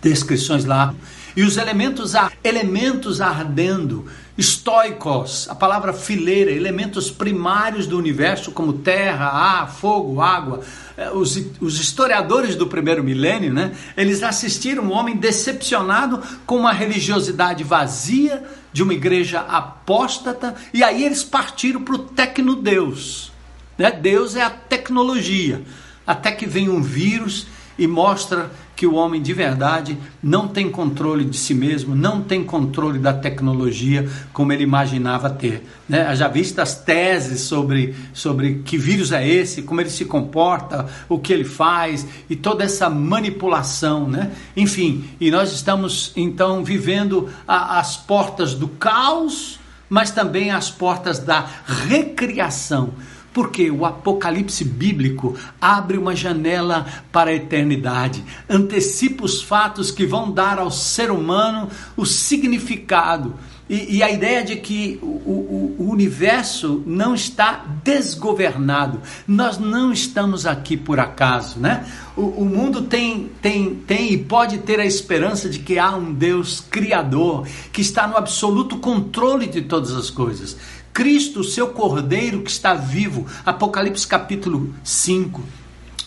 descrições 0.01 0.65
lá. 0.65 0.93
E 1.35 1.43
os 1.43 1.57
elementos, 1.57 2.13
elementos 2.43 3.21
ardendo, 3.21 4.05
estoicos, 4.37 5.47
a 5.47 5.55
palavra 5.55 5.93
fileira, 5.93 6.51
elementos 6.51 7.11
primários 7.11 7.85
do 7.85 7.97
universo 7.97 8.51
como 8.51 8.73
terra, 8.73 9.27
ar, 9.27 9.71
fogo, 9.71 10.21
água. 10.21 10.61
É, 10.97 11.11
os, 11.11 11.39
os 11.61 11.79
historiadores 11.79 12.55
do 12.55 12.67
primeiro 12.67 13.03
milênio, 13.03 13.53
né, 13.53 13.75
eles 13.95 14.23
assistiram 14.23 14.83
um 14.83 14.91
homem 14.91 15.15
decepcionado 15.15 16.21
com 16.45 16.57
uma 16.57 16.73
religiosidade 16.73 17.63
vazia, 17.63 18.43
de 18.71 18.81
uma 18.81 18.93
igreja 18.93 19.39
apóstata, 19.39 20.55
e 20.73 20.83
aí 20.83 21.03
eles 21.03 21.23
partiram 21.23 21.83
para 21.83 21.93
o 21.93 21.99
tecnodeus. 21.99 23.31
Né? 23.77 23.91
Deus 23.91 24.35
é 24.35 24.41
a 24.41 24.49
tecnologia. 24.49 25.61
Até 26.05 26.31
que 26.31 26.47
vem 26.47 26.69
um 26.69 26.81
vírus 26.81 27.45
e 27.77 27.85
mostra 27.85 28.51
que 28.75 28.87
o 28.87 28.95
homem 28.95 29.21
de 29.21 29.33
verdade 29.33 29.97
não 30.21 30.47
tem 30.47 30.69
controle 30.69 31.25
de 31.25 31.37
si 31.37 31.53
mesmo, 31.53 31.95
não 31.95 32.21
tem 32.21 32.43
controle 32.43 32.97
da 32.97 33.13
tecnologia 33.13 34.09
como 34.31 34.51
ele 34.51 34.63
imaginava 34.63 35.29
ter. 35.29 35.67
Né? 35.87 36.15
Já 36.15 36.27
visto 36.27 36.59
as 36.59 36.75
teses 36.75 37.41
sobre, 37.41 37.95
sobre 38.13 38.61
que 38.65 38.77
vírus 38.77 39.11
é 39.11 39.27
esse, 39.27 39.61
como 39.61 39.79
ele 39.79 39.89
se 39.89 40.05
comporta, 40.05 40.87
o 41.07 41.19
que 41.19 41.31
ele 41.31 41.43
faz 41.43 42.05
e 42.29 42.35
toda 42.35 42.63
essa 42.63 42.89
manipulação. 42.89 44.07
Né? 44.07 44.31
Enfim, 44.57 45.05
e 45.19 45.29
nós 45.29 45.53
estamos 45.53 46.11
então 46.15 46.63
vivendo 46.63 47.29
a, 47.47 47.79
as 47.79 47.95
portas 47.95 48.55
do 48.55 48.67
caos, 48.67 49.59
mas 49.87 50.09
também 50.09 50.49
as 50.49 50.71
portas 50.71 51.19
da 51.19 51.45
recriação 51.87 52.93
porque 53.33 53.71
o 53.71 53.85
Apocalipse 53.85 54.63
bíblico 54.63 55.35
abre 55.59 55.97
uma 55.97 56.15
janela 56.15 56.85
para 57.11 57.31
a 57.31 57.35
eternidade, 57.35 58.23
antecipa 58.49 59.25
os 59.25 59.41
fatos 59.41 59.91
que 59.91 60.05
vão 60.05 60.31
dar 60.31 60.59
ao 60.59 60.69
ser 60.69 61.09
humano 61.11 61.69
o 61.97 62.05
significado 62.05 63.33
E, 63.69 63.97
e 63.97 64.03
a 64.03 64.11
ideia 64.11 64.43
de 64.43 64.57
que 64.57 64.99
o, 65.01 65.05
o, 65.05 65.75
o 65.79 65.89
universo 65.89 66.83
não 66.85 67.15
está 67.15 67.65
desgovernado. 67.81 69.01
Nós 69.25 69.57
não 69.57 69.93
estamos 69.93 70.45
aqui 70.45 70.75
por 70.75 70.99
acaso, 70.99 71.59
né? 71.59 71.85
O, 72.15 72.21
o, 72.21 72.45
mundo 72.45 72.83
tem, 72.83 73.31
tem, 73.41 73.73
tem 73.75 74.11
e 74.11 74.17
pode 74.17 74.59
ter 74.59 74.81
a 74.81 74.85
esperança 74.85 75.49
de 75.49 75.59
que 75.59 75.79
há 75.79 75.95
um 75.95 76.13
Deus 76.13 76.59
criador 76.59 77.47
que 77.71 77.81
está 77.81 78.05
no 78.05 78.17
absoluto 78.17 78.77
controle 78.77 79.47
de 79.47 79.61
todas 79.61 79.93
as 79.93 80.09
coisas. 80.09 80.57
Cristo, 80.93 81.43
seu 81.43 81.69
Cordeiro 81.69 82.43
que 82.43 82.51
está 82.51 82.75
vivo, 82.75 83.25
Apocalipse 83.43 84.05
capítulo 84.05 84.73
5. 84.83 85.43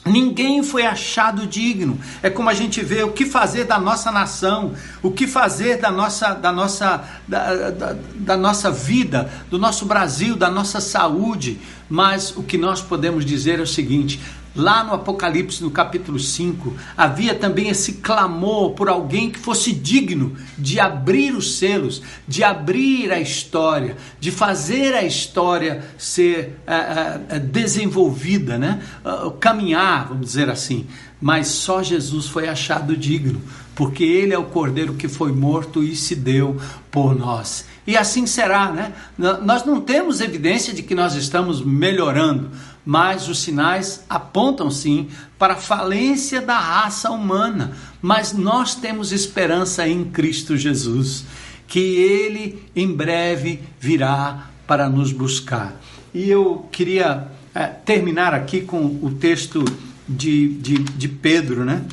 Ninguém 0.06 0.62
foi 0.62 0.86
achado 0.86 1.46
digno. 1.48 1.98
É 2.22 2.30
como 2.30 2.48
a 2.48 2.54
gente 2.54 2.80
vê 2.80 3.02
o 3.02 3.10
que 3.10 3.26
fazer 3.26 3.64
da 3.64 3.78
nossa 3.78 4.12
nação, 4.12 4.72
o 5.02 5.10
que 5.10 5.26
fazer 5.26 5.78
da 5.78 5.90
nossa, 5.90 6.32
da 6.32 6.52
nossa, 6.52 7.04
da, 7.26 7.70
da, 7.70 7.96
da, 8.14 8.36
nossa 8.36 8.70
vida, 8.70 9.28
do 9.50 9.58
nosso 9.58 9.84
Brasil, 9.84 10.36
da 10.36 10.48
nossa 10.48 10.80
saúde. 10.80 11.58
Mas 11.90 12.36
o 12.36 12.44
que 12.44 12.56
nós 12.56 12.80
podemos 12.80 13.24
dizer 13.24 13.58
é 13.58 13.62
o 13.62 13.66
seguinte: 13.66 14.20
Lá 14.56 14.82
no 14.82 14.94
Apocalipse, 14.94 15.62
no 15.62 15.70
capítulo 15.70 16.18
5, 16.18 16.74
havia 16.96 17.34
também 17.34 17.68
esse 17.68 17.94
clamor 17.94 18.70
por 18.70 18.88
alguém 18.88 19.30
que 19.30 19.38
fosse 19.38 19.70
digno 19.70 20.34
de 20.56 20.80
abrir 20.80 21.34
os 21.34 21.58
selos, 21.58 22.00
de 22.26 22.42
abrir 22.42 23.12
a 23.12 23.20
história, 23.20 23.98
de 24.18 24.30
fazer 24.30 24.94
a 24.94 25.04
história 25.04 25.84
ser 25.98 26.58
uh, 26.66 27.36
uh, 27.36 27.40
desenvolvida, 27.40 28.56
né? 28.56 28.80
Uh, 29.04 29.30
caminhar, 29.32 30.08
vamos 30.08 30.24
dizer 30.24 30.48
assim. 30.48 30.86
Mas 31.20 31.48
só 31.48 31.82
Jesus 31.82 32.26
foi 32.26 32.48
achado 32.48 32.96
digno, 32.96 33.42
porque 33.74 34.04
ele 34.04 34.32
é 34.32 34.38
o 34.38 34.44
cordeiro 34.44 34.94
que 34.94 35.06
foi 35.06 35.32
morto 35.32 35.82
e 35.82 35.94
se 35.94 36.14
deu 36.14 36.58
por 36.90 37.14
nós. 37.14 37.66
E 37.86 37.96
assim 37.96 38.26
será, 38.26 38.72
né? 38.72 38.92
Nós 39.16 39.64
não 39.64 39.80
temos 39.80 40.20
evidência 40.20 40.72
de 40.74 40.82
que 40.82 40.94
nós 40.94 41.14
estamos 41.14 41.64
melhorando 41.64 42.50
mas 42.86 43.28
os 43.28 43.40
sinais 43.40 44.04
apontam 44.08 44.70
sim 44.70 45.08
para 45.36 45.54
a 45.54 45.56
falência 45.56 46.40
da 46.40 46.56
raça 46.56 47.10
humana. 47.10 47.72
Mas 48.00 48.32
nós 48.32 48.76
temos 48.76 49.10
esperança 49.10 49.88
em 49.88 50.04
Cristo 50.04 50.56
Jesus, 50.56 51.24
que 51.66 51.80
Ele 51.80 52.62
em 52.76 52.92
breve 52.92 53.60
virá 53.80 54.50
para 54.68 54.88
nos 54.88 55.10
buscar. 55.10 55.74
E 56.14 56.30
eu 56.30 56.68
queria 56.70 57.26
é, 57.52 57.64
terminar 57.66 58.32
aqui 58.32 58.60
com 58.60 58.84
o 59.02 59.16
texto 59.20 59.64
de, 60.08 60.54
de, 60.54 60.74
de, 60.78 61.08
Pedro, 61.08 61.64
né? 61.64 61.84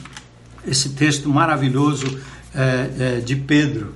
Esse 0.65 0.89
texto 0.89 1.27
maravilhoso 1.27 2.19
é, 2.53 2.91
é, 2.99 3.19
de 3.19 3.35
Pedro. 3.35 3.95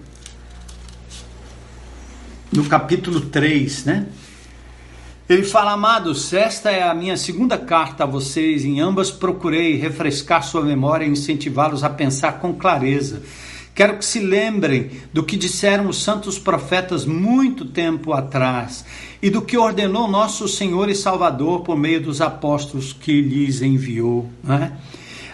No 2.52 2.66
capítulo 2.66 3.22
3, 3.22 3.86
né? 3.86 4.08
Ele 5.30 5.44
fala, 5.44 5.74
amados, 5.74 6.32
esta 6.32 6.72
é 6.72 6.82
a 6.82 6.94
minha 6.94 7.18
segunda 7.18 7.58
carta 7.58 8.06
a 8.06 8.08
vocês. 8.08 8.64
Em 8.64 8.80
ambas 8.80 9.12
procurei 9.12 9.76
refrescar 9.76 10.42
sua 10.42 10.62
memória 10.62 11.04
e 11.06 11.10
incentivá-los 11.10 11.84
a 11.84 11.90
pensar 11.90 12.40
com 12.40 12.54
clareza. 12.54 13.22
Quero 13.76 13.98
que 13.98 14.06
se 14.06 14.22
lembrem 14.22 14.90
do 15.12 15.24
que 15.24 15.36
disseram 15.36 15.90
os 15.90 16.02
santos 16.02 16.40
profetas 16.40 17.06
muito 17.06 17.66
tempo 17.66 18.14
atrás 18.14 18.86
e 19.22 19.30
do 19.30 19.42
que 19.42 19.58
ordenou 19.58 20.08
nosso 20.08 20.48
Senhor 20.48 20.90
e 20.90 20.96
Salvador 20.96 21.60
por 21.60 21.76
meio 21.78 22.02
dos 22.02 22.22
apóstolos 22.22 22.94
que 22.94 23.22
lhes 23.22 23.62
enviou. 23.62 24.30
Né? 24.42 24.78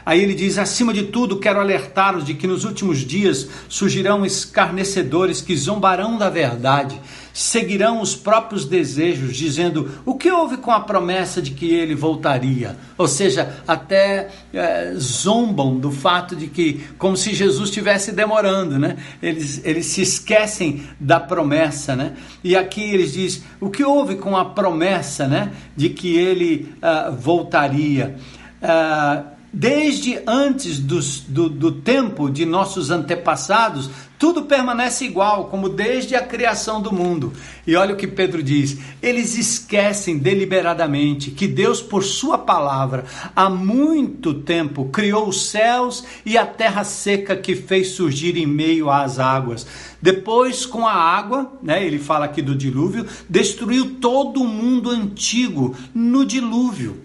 Aí 0.03 0.21
ele 0.21 0.33
diz: 0.33 0.57
acima 0.57 0.91
de 0.91 1.03
tudo, 1.03 1.39
quero 1.39 1.59
alertá-los 1.59 2.25
de 2.25 2.33
que 2.33 2.47
nos 2.47 2.65
últimos 2.65 2.99
dias 2.99 3.47
surgirão 3.69 4.25
escarnecedores 4.25 5.39
que 5.39 5.55
zombarão 5.55 6.17
da 6.17 6.31
verdade 6.31 6.99
seguirão 7.33 7.99
os 7.99 8.15
próprios 8.15 8.63
desejos, 8.63 9.35
dizendo 9.35 9.89
o 10.05 10.13
que 10.13 10.29
houve 10.29 10.57
com 10.57 10.69
a 10.69 10.79
promessa 10.79 11.41
de 11.41 11.51
que 11.51 11.73
ele 11.73 11.95
voltaria. 11.95 12.77
Ou 12.95 13.07
seja, 13.07 13.57
até 13.67 14.29
é, 14.53 14.93
zombam 14.95 15.79
do 15.79 15.91
fato 15.91 16.35
de 16.35 16.45
que, 16.45 16.85
como 16.97 17.17
se 17.17 17.33
Jesus 17.33 17.69
estivesse 17.69 18.11
demorando, 18.11 18.77
né? 18.77 18.97
Eles, 19.21 19.61
eles 19.65 19.87
se 19.87 20.03
esquecem 20.03 20.83
da 20.99 21.19
promessa, 21.19 21.95
né? 21.95 22.13
E 22.43 22.55
aqui 22.55 22.83
eles 22.83 23.13
dizem 23.13 23.41
o 23.59 23.71
que 23.71 23.83
houve 23.83 24.15
com 24.15 24.37
a 24.37 24.45
promessa, 24.45 25.27
né? 25.27 25.51
De 25.75 25.89
que 25.89 26.15
ele 26.15 26.73
uh, 26.81 27.11
voltaria. 27.15 28.15
Uh, 28.61 29.33
Desde 29.55 30.19
antes 30.25 30.79
dos, 30.79 31.19
do, 31.19 31.47
do 31.47 31.71
tempo 31.71 32.27
de 32.27 32.43
nossos 32.43 32.89
antepassados, 32.89 33.87
tudo 34.23 34.43
permanece 34.43 35.03
igual, 35.03 35.47
como 35.49 35.67
desde 35.67 36.15
a 36.15 36.25
criação 36.25 36.81
do 36.81 36.93
mundo. 36.93 37.33
E 37.67 37.75
olha 37.75 37.93
o 37.93 37.97
que 37.97 38.07
Pedro 38.07 38.41
diz: 38.41 38.77
eles 39.01 39.37
esquecem 39.37 40.17
deliberadamente 40.17 41.29
que 41.29 41.45
Deus, 41.45 41.81
por 41.81 42.05
Sua 42.05 42.37
palavra, 42.37 43.03
há 43.35 43.49
muito 43.49 44.33
tempo 44.33 44.85
criou 44.85 45.27
os 45.27 45.47
céus 45.49 46.05
e 46.25 46.37
a 46.37 46.45
terra 46.45 46.85
seca 46.85 47.35
que 47.35 47.53
fez 47.53 47.89
surgir 47.89 48.37
em 48.37 48.45
meio 48.45 48.89
às 48.89 49.19
águas. 49.19 49.67
Depois, 50.01 50.65
com 50.65 50.87
a 50.87 50.93
água, 50.93 51.51
né, 51.61 51.85
ele 51.85 51.99
fala 51.99 52.23
aqui 52.23 52.41
do 52.41 52.55
dilúvio, 52.55 53.05
destruiu 53.27 53.95
todo 53.99 54.41
o 54.41 54.47
mundo 54.47 54.89
antigo 54.89 55.75
no 55.93 56.25
dilúvio 56.25 57.02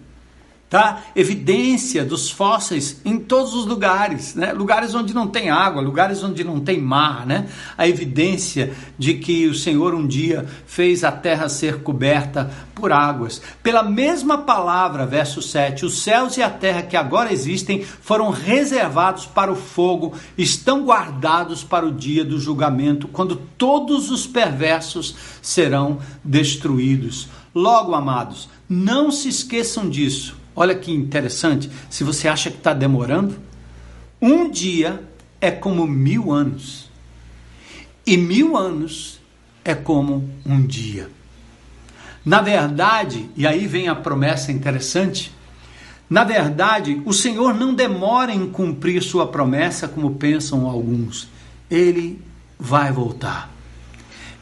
tá? 0.68 1.02
Evidência 1.16 2.04
dos 2.04 2.30
fósseis 2.30 3.00
em 3.04 3.18
todos 3.18 3.54
os 3.54 3.64
lugares, 3.64 4.34
né? 4.34 4.52
Lugares 4.52 4.94
onde 4.94 5.14
não 5.14 5.26
tem 5.26 5.48
água, 5.48 5.80
lugares 5.80 6.22
onde 6.22 6.44
não 6.44 6.60
tem 6.60 6.80
mar, 6.80 7.26
né? 7.26 7.48
A 7.76 7.88
evidência 7.88 8.74
de 8.98 9.14
que 9.14 9.46
o 9.46 9.54
Senhor 9.54 9.94
um 9.94 10.06
dia 10.06 10.46
fez 10.66 11.04
a 11.04 11.12
terra 11.12 11.48
ser 11.48 11.82
coberta 11.82 12.50
por 12.74 12.92
águas. 12.92 13.40
Pela 13.62 13.82
mesma 13.82 14.38
palavra, 14.38 15.06
verso 15.06 15.40
7, 15.40 15.86
os 15.86 16.02
céus 16.02 16.36
e 16.36 16.42
a 16.42 16.50
terra 16.50 16.82
que 16.82 16.96
agora 16.96 17.32
existem 17.32 17.82
foram 17.82 18.30
reservados 18.30 19.24
para 19.24 19.50
o 19.50 19.56
fogo, 19.56 20.14
estão 20.36 20.84
guardados 20.84 21.64
para 21.64 21.86
o 21.86 21.92
dia 21.92 22.24
do 22.24 22.38
julgamento, 22.38 23.08
quando 23.08 23.36
todos 23.56 24.10
os 24.10 24.26
perversos 24.26 25.16
serão 25.40 25.98
destruídos. 26.22 27.28
Logo, 27.54 27.94
amados, 27.94 28.48
não 28.68 29.10
se 29.10 29.28
esqueçam 29.30 29.88
disso 29.88 30.37
Olha 30.60 30.74
que 30.74 30.90
interessante. 30.90 31.70
Se 31.88 32.02
você 32.02 32.26
acha 32.26 32.50
que 32.50 32.56
está 32.56 32.74
demorando, 32.74 33.38
um 34.20 34.50
dia 34.50 35.00
é 35.40 35.52
como 35.52 35.86
mil 35.86 36.32
anos. 36.32 36.90
E 38.04 38.16
mil 38.16 38.56
anos 38.56 39.20
é 39.64 39.72
como 39.72 40.28
um 40.44 40.60
dia. 40.66 41.08
Na 42.24 42.42
verdade, 42.42 43.30
e 43.36 43.46
aí 43.46 43.68
vem 43.68 43.86
a 43.86 43.94
promessa 43.94 44.50
interessante. 44.50 45.32
Na 46.10 46.24
verdade, 46.24 47.00
o 47.06 47.12
Senhor 47.12 47.54
não 47.54 47.72
demora 47.72 48.32
em 48.32 48.50
cumprir 48.50 49.00
sua 49.00 49.28
promessa 49.28 49.86
como 49.86 50.16
pensam 50.16 50.66
alguns. 50.66 51.28
Ele 51.70 52.20
vai 52.58 52.90
voltar. 52.90 53.48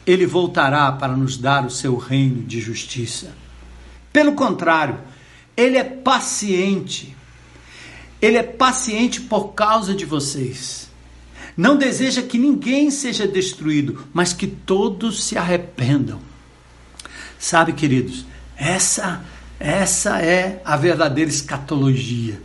Ele 0.03 0.25
voltará 0.25 0.91
para 0.93 1.15
nos 1.15 1.37
dar 1.37 1.63
o 1.63 1.69
seu 1.69 1.95
reino 1.95 2.41
de 2.41 2.59
justiça. 2.59 3.35
Pelo 4.11 4.31
contrário, 4.31 4.97
ele 5.57 5.77
é 5.77 5.83
paciente. 5.83 7.17
Ele 8.21 8.37
é 8.37 8.43
paciente 8.43 9.19
por 9.19 9.49
causa 9.49 9.93
de 9.93 10.05
vocês. 10.05 10.89
Não 11.57 11.75
deseja 11.75 12.21
que 12.21 12.37
ninguém 12.37 12.91
seja 12.91 13.27
destruído, 13.27 14.05
mas 14.13 14.31
que 14.31 14.47
todos 14.47 15.23
se 15.23 15.37
arrependam. 15.37 16.19
Sabe, 17.39 17.73
queridos, 17.73 18.25
essa 18.55 19.25
essa 19.59 20.21
é 20.21 20.61
a 20.63 20.77
verdadeira 20.77 21.31
escatologia 21.31 22.39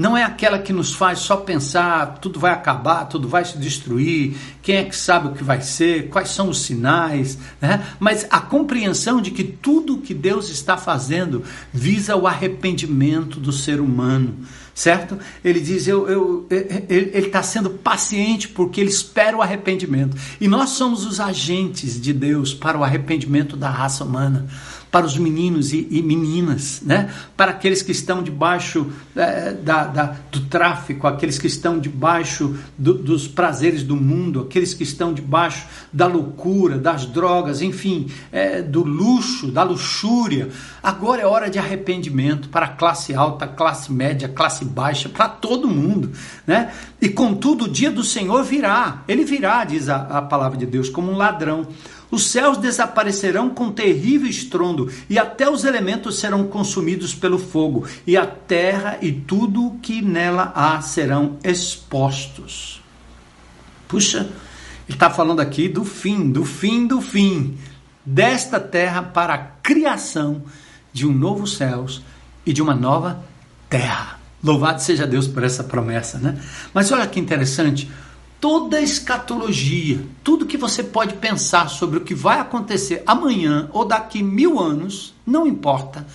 não 0.00 0.16
é 0.16 0.24
aquela 0.24 0.58
que 0.58 0.72
nos 0.72 0.94
faz 0.94 1.18
só 1.18 1.36
pensar 1.36 2.18
tudo 2.22 2.40
vai 2.40 2.52
acabar, 2.52 3.04
tudo 3.04 3.28
vai 3.28 3.44
se 3.44 3.58
destruir, 3.58 4.34
quem 4.62 4.76
é 4.76 4.84
que 4.84 4.96
sabe 4.96 5.28
o 5.28 5.32
que 5.32 5.44
vai 5.44 5.60
ser, 5.60 6.08
quais 6.08 6.30
são 6.30 6.48
os 6.48 6.62
sinais, 6.62 7.36
né? 7.60 7.86
mas 8.00 8.26
a 8.30 8.40
compreensão 8.40 9.20
de 9.20 9.30
que 9.30 9.44
tudo 9.44 9.98
que 9.98 10.14
Deus 10.14 10.48
está 10.48 10.78
fazendo 10.78 11.44
visa 11.70 12.16
o 12.16 12.26
arrependimento 12.26 13.38
do 13.38 13.52
ser 13.52 13.78
humano, 13.78 14.38
certo? 14.74 15.18
Ele 15.44 15.60
diz, 15.60 15.86
eu, 15.86 16.08
eu, 16.08 16.46
ele 16.88 17.26
está 17.26 17.42
sendo 17.42 17.68
paciente 17.68 18.48
porque 18.48 18.80
ele 18.80 18.88
espera 18.88 19.36
o 19.36 19.42
arrependimento. 19.42 20.16
E 20.40 20.48
nós 20.48 20.70
somos 20.70 21.04
os 21.04 21.20
agentes 21.20 22.00
de 22.00 22.14
Deus 22.14 22.54
para 22.54 22.78
o 22.78 22.82
arrependimento 22.82 23.54
da 23.54 23.68
raça 23.68 24.02
humana. 24.02 24.46
Para 24.90 25.06
os 25.06 25.16
meninos 25.16 25.72
e, 25.72 25.86
e 25.90 26.02
meninas, 26.02 26.82
né? 26.84 27.10
para 27.36 27.52
aqueles 27.52 27.80
que 27.80 27.92
estão 27.92 28.22
debaixo 28.22 28.90
é, 29.14 29.52
da, 29.52 29.84
da, 29.84 30.16
do 30.32 30.40
tráfico, 30.40 31.06
aqueles 31.06 31.38
que 31.38 31.46
estão 31.46 31.78
debaixo 31.78 32.56
do, 32.76 32.94
dos 32.94 33.28
prazeres 33.28 33.84
do 33.84 33.94
mundo, 33.94 34.40
aqueles 34.40 34.74
que 34.74 34.82
estão 34.82 35.12
debaixo 35.12 35.66
da 35.92 36.06
loucura, 36.06 36.76
das 36.76 37.06
drogas, 37.06 37.62
enfim, 37.62 38.08
é, 38.32 38.62
do 38.62 38.82
luxo, 38.82 39.52
da 39.52 39.62
luxúria. 39.62 40.48
Agora 40.82 41.22
é 41.22 41.26
hora 41.26 41.48
de 41.48 41.58
arrependimento 41.58 42.48
para 42.48 42.66
a 42.66 42.70
classe 42.70 43.14
alta, 43.14 43.46
classe 43.46 43.92
média, 43.92 44.28
classe 44.28 44.64
baixa, 44.64 45.08
para 45.08 45.28
todo 45.28 45.68
mundo. 45.68 46.10
Né? 46.46 46.72
E 47.00 47.08
contudo, 47.08 47.66
o 47.66 47.68
dia 47.68 47.90
do 47.90 48.02
Senhor 48.02 48.42
virá, 48.42 49.04
ele 49.06 49.24
virá, 49.24 49.64
diz 49.64 49.88
a, 49.88 49.96
a 49.96 50.22
palavra 50.22 50.58
de 50.58 50.66
Deus, 50.66 50.88
como 50.88 51.12
um 51.12 51.16
ladrão. 51.16 51.68
Os 52.10 52.26
céus 52.26 52.58
desaparecerão 52.58 53.50
com 53.50 53.70
terrível 53.70 54.28
estrondo, 54.28 54.90
e 55.08 55.18
até 55.18 55.48
os 55.48 55.64
elementos 55.64 56.18
serão 56.18 56.46
consumidos 56.46 57.14
pelo 57.14 57.38
fogo, 57.38 57.86
e 58.06 58.16
a 58.16 58.26
terra 58.26 58.98
e 59.00 59.12
tudo 59.12 59.66
o 59.66 59.78
que 59.78 60.02
nela 60.02 60.52
há 60.54 60.80
serão 60.80 61.38
expostos. 61.44 62.82
Puxa, 63.86 64.28
ele 64.88 64.96
está 64.96 65.08
falando 65.08 65.40
aqui 65.40 65.68
do 65.68 65.84
fim, 65.84 66.30
do 66.30 66.44
fim, 66.44 66.86
do 66.86 67.00
fim 67.00 67.56
desta 68.04 68.58
terra 68.58 69.02
para 69.02 69.34
a 69.34 69.38
criação 69.38 70.42
de 70.92 71.06
um 71.06 71.12
novo 71.12 71.46
céus 71.46 72.02
e 72.44 72.52
de 72.52 72.60
uma 72.60 72.74
nova 72.74 73.22
terra. 73.68 74.18
Louvado 74.42 74.82
seja 74.82 75.06
Deus 75.06 75.28
por 75.28 75.44
essa 75.44 75.62
promessa, 75.62 76.18
né? 76.18 76.40
Mas 76.72 76.90
olha 76.90 77.06
que 77.06 77.20
interessante 77.20 77.90
toda 78.40 78.78
a 78.78 78.82
escatologia, 78.82 80.00
tudo 80.24 80.46
que 80.46 80.56
você 80.56 80.82
pode 80.82 81.14
pensar 81.14 81.68
sobre 81.68 81.98
o 81.98 82.00
que 82.00 82.14
vai 82.14 82.40
acontecer 82.40 83.02
amanhã 83.06 83.68
ou 83.72 83.84
daqui 83.84 84.22
mil 84.22 84.58
anos, 84.58 85.14
não 85.26 85.46
importa, 85.46 86.06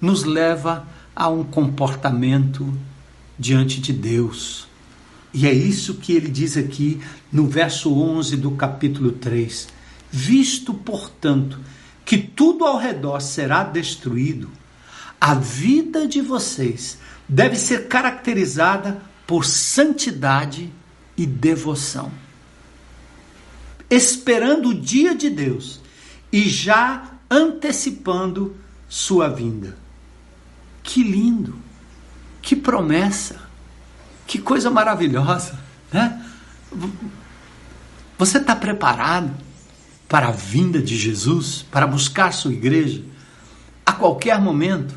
nos 0.00 0.24
leva 0.24 0.86
a 1.14 1.28
um 1.28 1.44
comportamento 1.44 2.72
diante 3.38 3.80
de 3.80 3.92
Deus. 3.92 4.66
E 5.32 5.46
é 5.46 5.52
isso 5.52 5.94
que 5.94 6.12
ele 6.12 6.28
diz 6.28 6.56
aqui 6.56 7.00
no 7.30 7.46
verso 7.46 7.94
11 7.94 8.36
do 8.36 8.50
capítulo 8.50 9.12
3. 9.12 9.68
Visto, 10.10 10.74
portanto, 10.74 11.60
que 12.04 12.18
tudo 12.18 12.64
ao 12.64 12.76
redor 12.76 13.20
será 13.20 13.62
destruído, 13.62 14.50
a 15.20 15.34
vida 15.34 16.08
de 16.08 16.20
vocês 16.20 16.98
deve 17.28 17.54
ser 17.54 17.86
caracterizada 17.86 19.00
por 19.24 19.44
santidade 19.44 20.72
e 21.20 21.26
devoção. 21.26 22.10
Esperando 23.90 24.70
o 24.70 24.74
dia 24.74 25.14
de 25.14 25.28
Deus 25.28 25.78
e 26.32 26.48
já 26.48 27.12
antecipando 27.30 28.56
sua 28.88 29.28
vinda. 29.28 29.76
Que 30.82 31.02
lindo! 31.02 31.58
Que 32.40 32.56
promessa! 32.56 33.38
Que 34.26 34.38
coisa 34.38 34.70
maravilhosa, 34.70 35.60
né? 35.92 36.24
Você 38.16 38.38
está 38.38 38.56
preparado 38.56 39.30
para 40.08 40.28
a 40.28 40.32
vinda 40.32 40.80
de 40.80 40.96
Jesus, 40.96 41.66
para 41.70 41.86
buscar 41.86 42.32
sua 42.32 42.52
igreja? 42.52 43.04
A 43.84 43.92
qualquer 43.92 44.40
momento, 44.40 44.94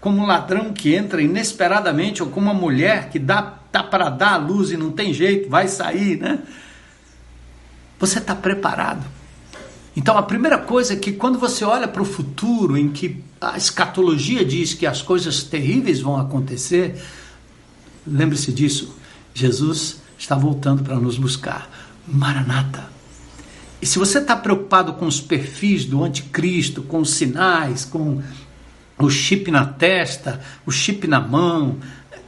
como 0.00 0.18
um 0.18 0.26
ladrão 0.26 0.72
que 0.72 0.94
entra 0.94 1.20
inesperadamente 1.20 2.22
ou 2.22 2.28
como 2.28 2.48
uma 2.48 2.54
mulher 2.54 3.10
que 3.10 3.18
dá 3.18 3.57
tá 3.70 3.82
para 3.82 4.08
dar 4.08 4.34
a 4.34 4.36
luz 4.36 4.70
e 4.70 4.76
não 4.76 4.90
tem 4.90 5.12
jeito, 5.12 5.48
vai 5.48 5.68
sair, 5.68 6.18
né? 6.18 6.40
Você 7.98 8.18
está 8.18 8.34
preparado? 8.34 9.04
Então 9.96 10.16
a 10.16 10.22
primeira 10.22 10.58
coisa 10.58 10.92
é 10.92 10.96
que 10.96 11.12
quando 11.12 11.38
você 11.38 11.64
olha 11.64 11.88
para 11.88 12.02
o 12.02 12.04
futuro, 12.04 12.76
em 12.76 12.88
que 12.88 13.22
a 13.40 13.56
escatologia 13.56 14.44
diz 14.44 14.72
que 14.72 14.86
as 14.86 15.02
coisas 15.02 15.42
terríveis 15.42 16.00
vão 16.00 16.16
acontecer, 16.16 17.02
lembre-se 18.06 18.52
disso. 18.52 18.96
Jesus 19.34 20.00
está 20.16 20.36
voltando 20.36 20.82
para 20.82 20.96
nos 20.96 21.18
buscar. 21.18 21.68
Maranata. 22.06 22.88
E 23.82 23.86
se 23.86 23.98
você 23.98 24.18
está 24.18 24.36
preocupado 24.36 24.94
com 24.94 25.06
os 25.06 25.20
perfis 25.20 25.84
do 25.84 26.02
anticristo, 26.02 26.82
com 26.82 27.00
os 27.00 27.14
sinais, 27.14 27.84
com 27.84 28.22
o 28.98 29.08
chip 29.08 29.50
na 29.50 29.64
testa, 29.64 30.40
o 30.66 30.72
chip 30.72 31.06
na 31.06 31.20
mão, 31.20 31.78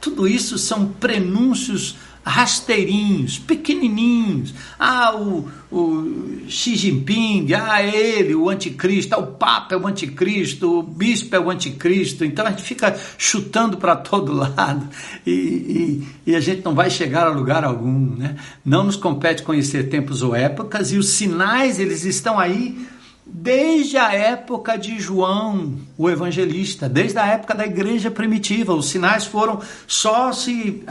tudo 0.01 0.27
isso 0.27 0.57
são 0.57 0.87
prenúncios 0.87 1.95
rasteirinhos, 2.23 3.39
pequenininhos. 3.39 4.53
Ah, 4.77 5.15
o, 5.15 5.49
o 5.71 6.41
Xi 6.47 6.75
Jinping, 6.75 7.51
ah, 7.53 7.81
ele, 7.81 8.35
o 8.35 8.49
anticristo, 8.49 9.15
ah, 9.15 9.17
o 9.17 9.27
Papa 9.27 9.73
é 9.73 9.77
o 9.77 9.87
anticristo, 9.87 10.79
o 10.79 10.83
bispo 10.83 11.35
é 11.35 11.39
o 11.39 11.49
anticristo. 11.49 12.23
Então 12.23 12.45
a 12.45 12.51
gente 12.51 12.63
fica 12.63 12.95
chutando 13.17 13.77
para 13.77 13.95
todo 13.95 14.33
lado 14.33 14.87
e, 15.25 15.31
e, 15.31 16.07
e, 16.31 16.35
a 16.35 16.39
gente 16.39 16.63
não 16.63 16.75
vai 16.75 16.89
chegar 16.89 17.25
a 17.25 17.31
lugar 17.31 17.63
algum. 17.63 18.15
Né? 18.15 18.35
Não 18.63 18.83
nos 18.83 18.95
compete 18.95 19.43
conhecer 19.43 19.89
tempos 19.89 20.21
ou 20.21 20.35
épocas 20.35 20.91
e 20.91 20.97
os 20.97 21.09
sinais, 21.09 21.79
eles 21.79 22.05
estão 22.05 22.39
aí 22.39 22.87
desde 23.33 23.97
a 23.97 24.13
época 24.13 24.77
de 24.77 24.99
João, 24.99 25.77
o 25.97 26.09
evangelista, 26.09 26.89
desde 26.89 27.17
a 27.17 27.25
época 27.25 27.55
da 27.55 27.65
igreja 27.65 28.11
primitiva. 28.11 28.73
Os 28.73 28.89
sinais 28.89 29.25
foram 29.25 29.61
só 29.87 30.33
se, 30.33 30.83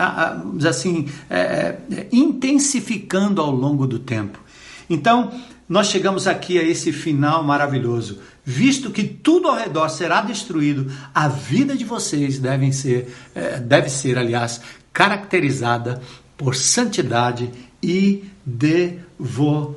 assim, 0.66 1.09
é, 1.29 1.38
é, 1.38 2.07
intensificando 2.11 3.42
ao 3.42 3.50
longo 3.50 3.87
do 3.87 3.98
tempo. 3.98 4.40
Então, 4.88 5.31
nós 5.68 5.88
chegamos 5.88 6.26
aqui 6.26 6.59
a 6.59 6.62
esse 6.62 6.90
final 6.92 7.44
maravilhoso. 7.44 8.20
Visto 8.44 8.90
que 8.90 9.05
tudo 9.05 9.46
ao 9.48 9.57
redor 9.57 9.88
será 9.90 10.22
destruído, 10.22 10.90
a 11.14 11.29
vida 11.29 11.76
de 11.76 11.85
vocês 11.85 12.38
deve 12.38 12.72
ser, 12.72 13.14
é, 13.35 13.61
deve 13.61 13.90
ser, 13.90 14.18
aliás, 14.18 14.62
caracterizada 14.92 16.00
por 16.37 16.57
santidade 16.57 17.50
e 17.83 18.24
devoção. 18.44 19.76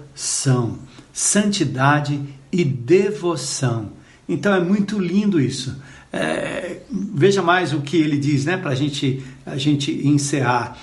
Santidade 1.12 2.20
e 2.54 2.64
devoção. 2.64 3.92
Então 4.30 4.54
é 4.54 4.60
muito 4.60 5.00
lindo 5.00 5.42
isso. 5.42 5.76
É, 6.12 6.82
veja 6.90 7.42
mais 7.42 7.74
o 7.74 7.82
que 7.82 7.98
ele 7.98 8.18
diz, 8.18 8.46
né, 8.46 8.56
para 8.56 8.70
a 8.70 8.76
gente, 8.76 9.24
a 9.44 9.58
gente 9.58 9.92
encerrar. 10.08 10.78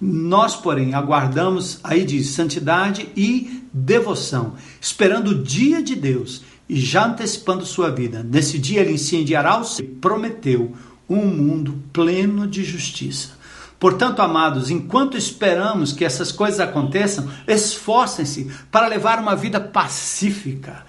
Nós, 0.00 0.56
porém, 0.56 0.94
aguardamos, 0.94 1.78
aí 1.84 2.04
diz, 2.04 2.30
santidade 2.30 3.08
e 3.16 3.62
devoção, 3.72 4.54
esperando 4.80 5.28
o 5.28 5.42
dia 5.42 5.80
de 5.80 5.94
Deus 5.94 6.42
e 6.68 6.80
já 6.80 7.06
antecipando 7.06 7.64
sua 7.64 7.88
vida. 7.88 8.22
Nesse 8.24 8.58
dia 8.58 8.80
ele 8.80 8.94
incendiará 8.94 9.60
o 9.60 9.64
céu 9.64 9.84
e 9.84 9.88
prometeu 9.88 10.72
um 11.08 11.24
mundo 11.24 11.80
pleno 11.92 12.48
de 12.48 12.64
justiça. 12.64 13.40
Portanto, 13.78 14.20
amados, 14.22 14.70
enquanto 14.70 15.16
esperamos 15.16 15.92
que 15.92 16.04
essas 16.04 16.30
coisas 16.30 16.60
aconteçam, 16.60 17.28
esforcem-se 17.48 18.48
para 18.70 18.86
levar 18.86 19.18
uma 19.18 19.34
vida 19.34 19.60
pacífica, 19.60 20.84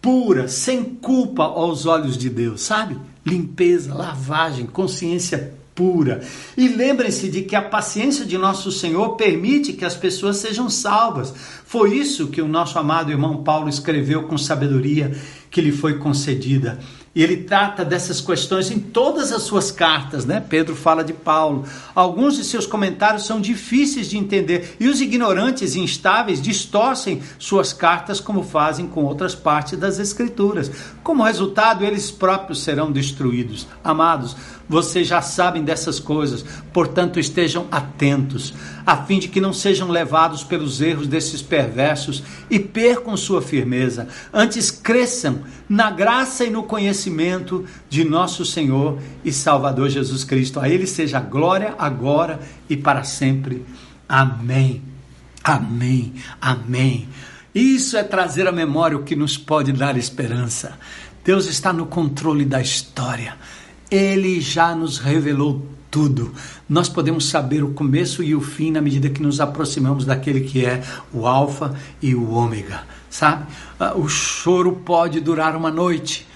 pura, 0.00 0.48
sem 0.48 0.84
culpa 0.84 1.44
aos 1.44 1.86
olhos 1.86 2.16
de 2.16 2.30
Deus, 2.30 2.62
sabe? 2.62 2.98
Limpeza, 3.24 3.94
lavagem, 3.94 4.66
consciência 4.66 5.54
pura. 5.76 6.22
E 6.56 6.66
lembrem-se 6.68 7.28
de 7.28 7.42
que 7.42 7.54
a 7.54 7.60
paciência 7.60 8.24
de 8.24 8.38
nosso 8.38 8.72
Senhor 8.72 9.10
permite 9.16 9.74
que 9.74 9.84
as 9.84 9.94
pessoas 9.94 10.38
sejam 10.38 10.70
salvas. 10.70 11.34
Foi 11.66 11.96
isso 11.96 12.28
que 12.28 12.40
o 12.40 12.46
nosso 12.46 12.78
amado 12.78 13.10
irmão 13.10 13.42
Paulo 13.42 13.68
escreveu 13.68 14.22
com 14.22 14.38
sabedoria 14.38 15.12
que 15.50 15.60
lhe 15.60 15.72
foi 15.72 15.98
concedida. 15.98 16.78
E 17.12 17.22
ele 17.22 17.38
trata 17.38 17.82
dessas 17.82 18.20
questões 18.20 18.70
em 18.70 18.78
todas 18.78 19.32
as 19.32 19.42
suas 19.42 19.70
cartas, 19.70 20.26
né? 20.26 20.38
Pedro 20.38 20.76
fala 20.76 21.02
de 21.02 21.14
Paulo. 21.14 21.64
Alguns 21.94 22.36
de 22.36 22.44
seus 22.44 22.66
comentários 22.66 23.24
são 23.24 23.40
difíceis 23.40 24.10
de 24.10 24.18
entender 24.18 24.76
e 24.78 24.86
os 24.86 25.00
ignorantes 25.00 25.74
e 25.74 25.80
instáveis 25.80 26.42
distorcem 26.42 27.22
suas 27.38 27.72
cartas 27.72 28.20
como 28.20 28.42
fazem 28.42 28.86
com 28.86 29.02
outras 29.04 29.34
partes 29.34 29.78
das 29.78 29.98
escrituras. 29.98 30.70
Como 31.02 31.22
resultado, 31.22 31.86
eles 31.86 32.10
próprios 32.10 32.62
serão 32.62 32.92
destruídos. 32.92 33.66
Amados, 33.82 34.36
vocês 34.68 35.08
já 35.08 35.22
sabem 35.22 35.64
dessas 35.64 35.98
coisas, 35.98 36.44
portanto 36.70 37.18
estejam 37.18 37.66
atentos, 37.70 38.52
a 38.86 38.96
fim 38.98 39.18
de 39.18 39.26
que 39.26 39.40
não 39.40 39.52
sejam 39.52 39.88
levados 39.88 40.44
pelos 40.44 40.80
erros 40.80 41.08
desses 41.08 41.42
perversos 41.42 42.22
e 42.48 42.60
percam 42.60 43.16
sua 43.16 43.42
firmeza. 43.42 44.06
Antes 44.32 44.70
cresçam 44.70 45.40
na 45.68 45.90
graça 45.90 46.44
e 46.44 46.50
no 46.50 46.62
conhecimento 46.62 47.66
de 47.90 48.04
nosso 48.04 48.44
Senhor 48.44 49.00
e 49.24 49.32
Salvador 49.32 49.88
Jesus 49.88 50.22
Cristo. 50.22 50.60
A 50.60 50.68
Ele 50.68 50.86
seja 50.86 51.18
glória 51.18 51.74
agora 51.76 52.38
e 52.70 52.76
para 52.76 53.02
sempre. 53.02 53.66
Amém. 54.08 54.80
Amém. 55.42 56.14
Amém. 56.40 57.08
Isso 57.52 57.96
é 57.96 58.04
trazer 58.04 58.46
à 58.46 58.52
memória 58.52 58.96
o 58.96 59.02
que 59.02 59.16
nos 59.16 59.36
pode 59.36 59.72
dar 59.72 59.96
esperança. 59.96 60.78
Deus 61.24 61.46
está 61.46 61.72
no 61.72 61.86
controle 61.86 62.44
da 62.44 62.60
história. 62.60 63.34
Ele 63.90 64.40
já 64.40 64.76
nos 64.76 64.98
revelou 64.98 65.66
tudo. 65.90 66.32
Nós 66.68 66.88
podemos 66.88 67.28
saber 67.28 67.62
o 67.62 67.72
começo 67.72 68.22
e 68.22 68.34
o 68.34 68.40
fim 68.40 68.70
na 68.70 68.80
medida 68.80 69.08
que 69.08 69.22
nos 69.22 69.40
aproximamos 69.40 70.04
daquele 70.04 70.40
que 70.40 70.64
é 70.64 70.82
o 71.12 71.26
Alfa 71.26 71.74
e 72.02 72.14
o 72.14 72.30
Ômega, 72.30 72.82
sabe? 73.10 73.46
Ah, 73.78 73.94
o 73.94 74.08
choro 74.08 74.72
pode 74.84 75.20
durar 75.20 75.56
uma 75.56 75.70
noite, 75.70 76.26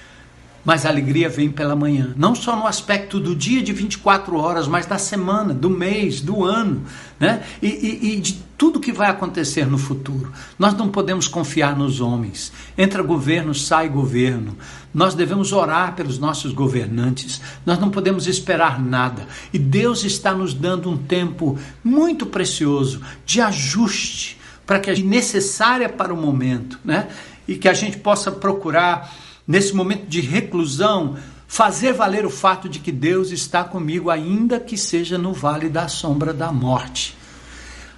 mas 0.64 0.84
a 0.84 0.88
alegria 0.88 1.28
vem 1.28 1.50
pela 1.50 1.74
manhã. 1.74 2.14
Não 2.16 2.34
só 2.34 2.54
no 2.54 2.66
aspecto 2.66 3.18
do 3.18 3.34
dia 3.34 3.62
de 3.62 3.72
24 3.72 4.36
horas, 4.36 4.68
mas 4.68 4.86
da 4.86 4.98
semana, 4.98 5.54
do 5.54 5.70
mês, 5.70 6.20
do 6.20 6.44
ano, 6.44 6.82
né? 7.18 7.42
E, 7.62 7.68
e, 7.68 8.12
e, 8.12 8.20
de 8.20 8.42
tudo 8.58 8.80
que 8.80 8.92
vai 8.92 9.08
acontecer 9.08 9.66
no 9.66 9.78
futuro. 9.78 10.32
Nós 10.58 10.74
não 10.74 10.88
podemos 10.88 11.26
confiar 11.26 11.74
nos 11.76 12.00
homens. 12.00 12.52
Entra 12.76 13.02
governo, 13.02 13.54
sai 13.54 13.88
governo. 13.88 14.56
Nós 14.92 15.14
devemos 15.14 15.52
orar 15.52 15.94
pelos 15.94 16.18
nossos 16.18 16.52
governantes. 16.52 17.40
Nós 17.64 17.78
não 17.78 17.90
podemos 17.90 18.26
esperar 18.26 18.78
nada. 18.78 19.26
E 19.52 19.58
Deus 19.58 20.04
está 20.04 20.34
nos 20.34 20.52
dando 20.52 20.90
um 20.90 20.96
tempo 20.96 21.58
muito 21.82 22.26
precioso 22.26 23.00
de 23.24 23.40
ajuste 23.40 24.38
para 24.66 24.78
que 24.78 24.90
a 24.90 24.94
necessária 24.94 25.88
para 25.88 26.12
o 26.12 26.16
momento, 26.16 26.78
né? 26.84 27.08
E 27.48 27.56
que 27.56 27.68
a 27.68 27.74
gente 27.74 27.96
possa 27.96 28.30
procurar 28.30 29.11
nesse 29.51 29.74
momento 29.74 30.07
de 30.07 30.20
reclusão, 30.20 31.16
fazer 31.48 31.92
valer 31.92 32.24
o 32.24 32.30
fato 32.30 32.68
de 32.68 32.78
que 32.78 32.92
Deus 32.92 33.32
está 33.32 33.64
comigo, 33.64 34.09
ainda 34.09 34.61
que 34.61 34.78
seja 34.78 35.18
no 35.18 35.32
vale 35.32 35.68
da 35.68 35.88
sombra 35.88 36.32
da 36.32 36.53
morte. 36.53 37.16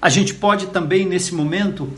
A 0.01 0.09
gente 0.09 0.33
pode 0.33 0.69
também, 0.69 1.05
nesse 1.05 1.35
momento, 1.35 1.93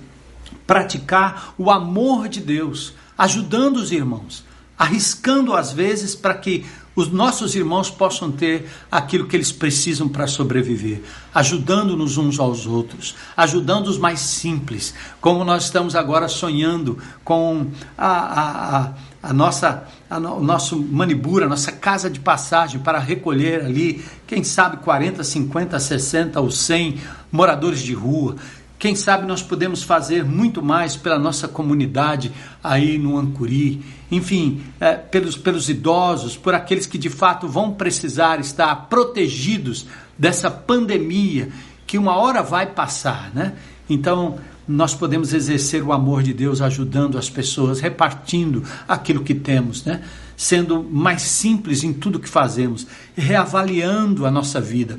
praticar 0.66 1.54
o 1.56 1.70
amor 1.70 2.28
de 2.28 2.40
Deus, 2.40 2.94
ajudando 3.16 3.76
os 3.76 3.92
irmãos, 3.92 4.44
arriscando 4.76 5.54
às 5.54 5.72
vezes 5.72 6.16
para 6.16 6.34
que 6.34 6.66
os 6.96 7.10
nossos 7.10 7.54
irmãos 7.54 7.90
possam 7.90 8.30
ter 8.30 8.68
aquilo 8.90 9.26
que 9.26 9.36
eles 9.36 9.50
precisam 9.50 10.08
para 10.08 10.26
sobreviver, 10.26 11.02
ajudando-nos 11.34 12.16
uns 12.16 12.38
aos 12.38 12.66
outros, 12.66 13.14
ajudando 13.36 13.88
os 13.88 13.98
mais 13.98 14.20
simples, 14.20 14.94
como 15.20 15.44
nós 15.44 15.64
estamos 15.64 15.96
agora 15.96 16.28
sonhando 16.28 16.98
com 17.24 17.66
a, 17.98 18.08
a, 18.08 18.78
a, 18.78 18.92
a 19.24 19.32
nossa, 19.32 19.84
a 20.08 20.20
no, 20.20 20.36
o 20.36 20.42
nosso 20.42 20.78
manibura, 20.78 21.46
a 21.46 21.48
nossa 21.48 21.72
casa 21.72 22.10
de 22.10 22.20
passagem 22.20 22.80
para 22.80 22.98
recolher 22.98 23.64
ali, 23.64 24.04
quem 24.26 24.44
sabe 24.44 24.76
40, 24.78 25.24
50, 25.24 25.78
60 25.78 26.40
ou 26.40 26.50
100 26.50 27.00
moradores 27.32 27.80
de 27.80 27.94
rua. 27.94 28.36
Quem 28.78 28.94
sabe 28.94 29.26
nós 29.26 29.42
podemos 29.42 29.82
fazer 29.82 30.24
muito 30.24 30.62
mais 30.62 30.94
pela 30.94 31.18
nossa 31.18 31.48
comunidade 31.48 32.30
aí 32.62 32.98
no 32.98 33.16
Ancuri, 33.16 33.82
enfim, 34.10 34.62
é, 34.78 34.92
pelos, 34.92 35.36
pelos 35.36 35.70
idosos, 35.70 36.36
por 36.36 36.54
aqueles 36.54 36.84
que 36.84 36.98
de 36.98 37.08
fato 37.08 37.48
vão 37.48 37.72
precisar 37.72 38.40
estar 38.40 38.74
protegidos 38.90 39.86
dessa 40.18 40.50
pandemia 40.50 41.48
que 41.86 41.96
uma 41.96 42.16
hora 42.16 42.42
vai 42.42 42.66
passar, 42.66 43.30
né? 43.34 43.54
Então, 43.88 44.38
nós 44.66 44.94
podemos 44.94 45.34
exercer 45.34 45.82
o 45.82 45.92
amor 45.92 46.22
de 46.22 46.32
Deus 46.32 46.60
ajudando 46.62 47.18
as 47.18 47.28
pessoas, 47.28 47.80
repartindo 47.80 48.64
aquilo 48.88 49.22
que 49.22 49.34
temos, 49.34 49.84
né? 49.84 50.02
sendo 50.36 50.82
mais 50.82 51.22
simples 51.22 51.84
em 51.84 51.92
tudo 51.92 52.18
que 52.18 52.28
fazemos, 52.28 52.86
reavaliando 53.14 54.26
a 54.26 54.30
nossa 54.30 54.60
vida. 54.60 54.98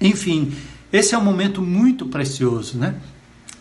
Enfim, 0.00 0.52
esse 0.92 1.14
é 1.14 1.18
um 1.18 1.24
momento 1.24 1.62
muito 1.62 2.06
precioso. 2.06 2.76
Né? 2.76 2.94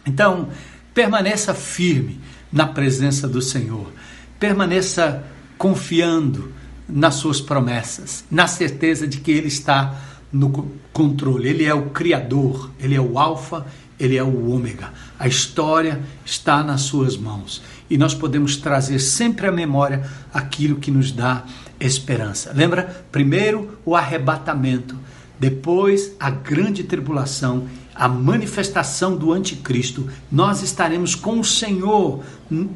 Então, 0.06 0.50
permaneça 0.94 1.54
firme 1.54 2.20
na 2.52 2.68
presença 2.68 3.28
do 3.28 3.42
Senhor, 3.42 3.92
permaneça 4.38 5.24
confiando 5.58 6.52
nas 6.90 7.16
suas 7.16 7.40
promessas, 7.40 8.26
na 8.30 8.48
certeza 8.48 9.08
de 9.08 9.20
que 9.20 9.32
Ele 9.32 9.48
está 9.48 9.96
no 10.32 10.72
controle, 10.92 11.48
Ele 11.48 11.64
é 11.64 11.74
o 11.74 11.90
Criador, 11.92 12.72
Ele 12.80 12.96
é 12.96 13.02
o 13.02 13.18
Alfa 13.18 13.66
ele 14.02 14.18
é 14.18 14.24
o 14.24 14.50
ômega. 14.50 14.92
A 15.20 15.28
história 15.28 16.02
está 16.26 16.64
nas 16.64 16.82
suas 16.82 17.16
mãos 17.16 17.62
e 17.88 17.98
nós 17.98 18.16
podemos 18.16 18.58
trazer 18.58 18.98
sempre 18.98 19.46
à 19.46 19.52
memória 19.52 20.10
aquilo 20.34 20.78
que 20.78 20.90
nos 20.90 21.12
dá 21.12 21.44
esperança. 21.80 22.52
Lembra? 22.52 23.06
Primeiro 23.12 23.78
o 23.86 23.96
arrebatamento, 23.96 24.98
depois 25.40 26.14
a 26.20 26.32
grande 26.32 26.84
tribulação, 26.84 27.68
a 27.94 28.08
manifestação 28.08 29.16
do 29.16 29.32
anticristo. 29.32 30.10
Nós 30.32 30.64
estaremos 30.64 31.14
com 31.14 31.40
o 31.40 31.46
Senhor 31.46 32.24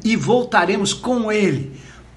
e 0.04 0.14
voltaremos 0.14 0.92
com 0.92 1.32
ele 1.32 1.72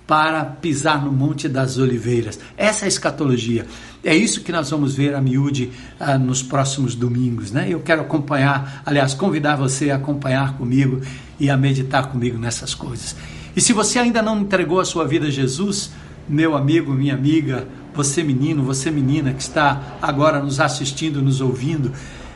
para 0.10 0.43
pisar 0.43 1.05
no 1.05 1.12
Monte 1.12 1.47
das 1.47 1.78
Oliveiras. 1.78 2.39
Essa 2.57 2.86
é 2.86 2.88
a 2.88 2.88
escatologia. 2.88 3.68
É 4.03 4.16
isso 4.16 4.41
que 4.41 4.51
nós 4.51 4.68
vamos 4.72 4.95
ver 4.95 5.14
a 5.14 5.22
miúde 5.22 5.70
ah, 5.99 6.18
nos 6.18 6.41
próximos 6.41 6.95
domingos. 6.95 7.51
Né? 7.51 7.68
Eu 7.70 7.80
quero 7.82 8.01
acompanhar, 8.01 8.82
aliás, 8.84 9.14
convidar 9.14 9.55
você 9.55 9.91
a 9.91 9.97
acompanhar 9.97 10.57
comigo 10.57 10.99
e 11.39 11.47
a 11.47 11.55
meditar 11.55 12.07
comigo 12.07 12.39
nessas 12.39 12.74
coisas. 12.74 13.16
E 13.55 13.62
se 13.62 13.72
você 13.72 13.99
ainda 13.99 14.20
não 14.20 14.39
entregou 14.39 14.80
a 14.80 14.86
sua 14.86 15.05
vida 15.05 15.28
a 15.28 15.30
Jesus, 15.30 15.91
meu 16.28 16.57
amigo, 16.57 16.91
minha 16.91 17.14
amiga, 17.14 17.68
você 17.93 18.24
menino, 18.24 18.64
você 18.64 18.89
menina 18.89 19.32
que 19.32 19.43
está 19.43 19.95
agora 20.01 20.41
nos 20.41 20.60
assistindo, 20.60 21.22
nos 21.22 21.39
ouvindo, 21.39 21.93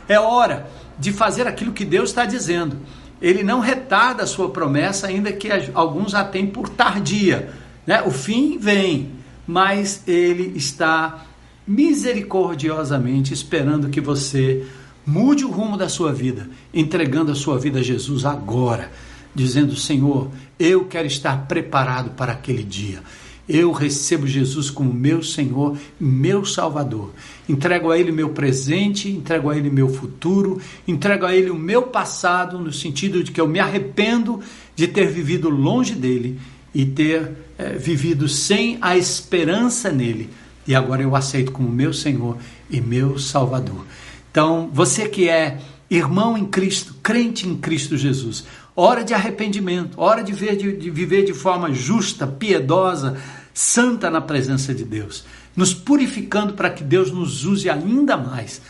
é 0.07 0.19
hora 0.19 0.69
de 0.99 1.11
fazer 1.11 1.47
aquilo 1.47 1.73
que 1.73 1.85
Deus 1.85 2.11
está 2.11 2.23
dizendo. 2.23 2.77
Ele 3.19 3.41
não 3.41 3.61
retarda 3.61 4.21
a 4.21 4.27
sua 4.27 4.49
promessa, 4.49 5.07
ainda 5.07 5.31
que 5.31 5.49
alguns 5.73 6.13
a 6.13 6.23
têm 6.23 6.45
por 6.45 6.69
tardia 6.69 7.62
né? 7.85 8.01
O 8.03 8.11
fim 8.11 8.57
vem, 8.57 9.11
mas 9.47 10.03
ele 10.07 10.57
está 10.57 11.25
misericordiosamente 11.67 13.33
esperando 13.33 13.89
que 13.89 14.01
você 14.01 14.65
mude 15.05 15.45
o 15.45 15.51
rumo 15.51 15.77
da 15.77 15.89
sua 15.89 16.13
vida, 16.13 16.49
entregando 16.73 17.31
a 17.31 17.35
sua 17.35 17.57
vida 17.57 17.79
a 17.79 17.83
Jesus 17.83 18.25
agora, 18.25 18.91
dizendo: 19.33 19.75
Senhor, 19.75 20.29
eu 20.59 20.85
quero 20.85 21.07
estar 21.07 21.47
preparado 21.47 22.11
para 22.11 22.33
aquele 22.33 22.63
dia. 22.63 23.01
Eu 23.47 23.73
recebo 23.73 24.25
Jesus 24.25 24.69
como 24.69 24.93
meu 24.93 25.21
Senhor, 25.21 25.77
meu 25.99 26.45
Salvador. 26.45 27.11
Entrego 27.47 27.91
a 27.91 27.99
Ele 27.99 28.09
meu 28.09 28.29
presente, 28.29 29.09
entrego 29.09 29.49
a 29.49 29.57
Ele 29.57 29.69
meu 29.69 29.89
futuro, 29.89 30.61
entrego 30.87 31.25
a 31.25 31.35
Ele 31.35 31.49
o 31.49 31.55
meu 31.55 31.83
passado, 31.83 32.57
no 32.57 32.71
sentido 32.71 33.21
de 33.21 33.33
que 33.33 33.41
eu 33.41 33.47
me 33.47 33.59
arrependo 33.59 34.39
de 34.73 34.87
ter 34.87 35.07
vivido 35.07 35.49
longe 35.49 35.93
dele 35.93 36.39
e 36.73 36.85
ter 36.85 37.33
é, 37.57 37.73
vivido 37.73 38.27
sem 38.27 38.77
a 38.81 38.97
esperança 38.97 39.91
nele. 39.91 40.29
E 40.65 40.73
agora 40.73 41.01
eu 41.01 41.15
aceito 41.15 41.51
como 41.51 41.69
meu 41.69 41.93
Senhor 41.93 42.37
e 42.69 42.79
meu 42.79 43.19
Salvador. 43.19 43.85
Então, 44.31 44.69
você 44.73 45.07
que 45.07 45.29
é 45.29 45.59
irmão 45.89 46.37
em 46.37 46.45
Cristo, 46.45 46.95
crente 47.03 47.47
em 47.47 47.55
Cristo 47.55 47.97
Jesus, 47.97 48.45
hora 48.75 49.03
de 49.03 49.13
arrependimento, 49.13 49.99
hora 49.99 50.23
de, 50.23 50.31
ver, 50.31 50.55
de, 50.55 50.75
de 50.75 50.89
viver 50.89 51.23
de 51.23 51.33
forma 51.33 51.71
justa, 51.71 52.25
piedosa, 52.25 53.17
santa 53.53 54.09
na 54.09 54.19
presença 54.19 54.73
de 54.73 54.83
Deus, 54.83 55.23
nos 55.55 55.73
purificando 55.73 56.53
para 56.53 56.69
que 56.69 56.83
Deus 56.83 57.11
nos 57.11 57.45
use 57.45 57.69
ainda 57.69 58.17
mais 58.17 58.61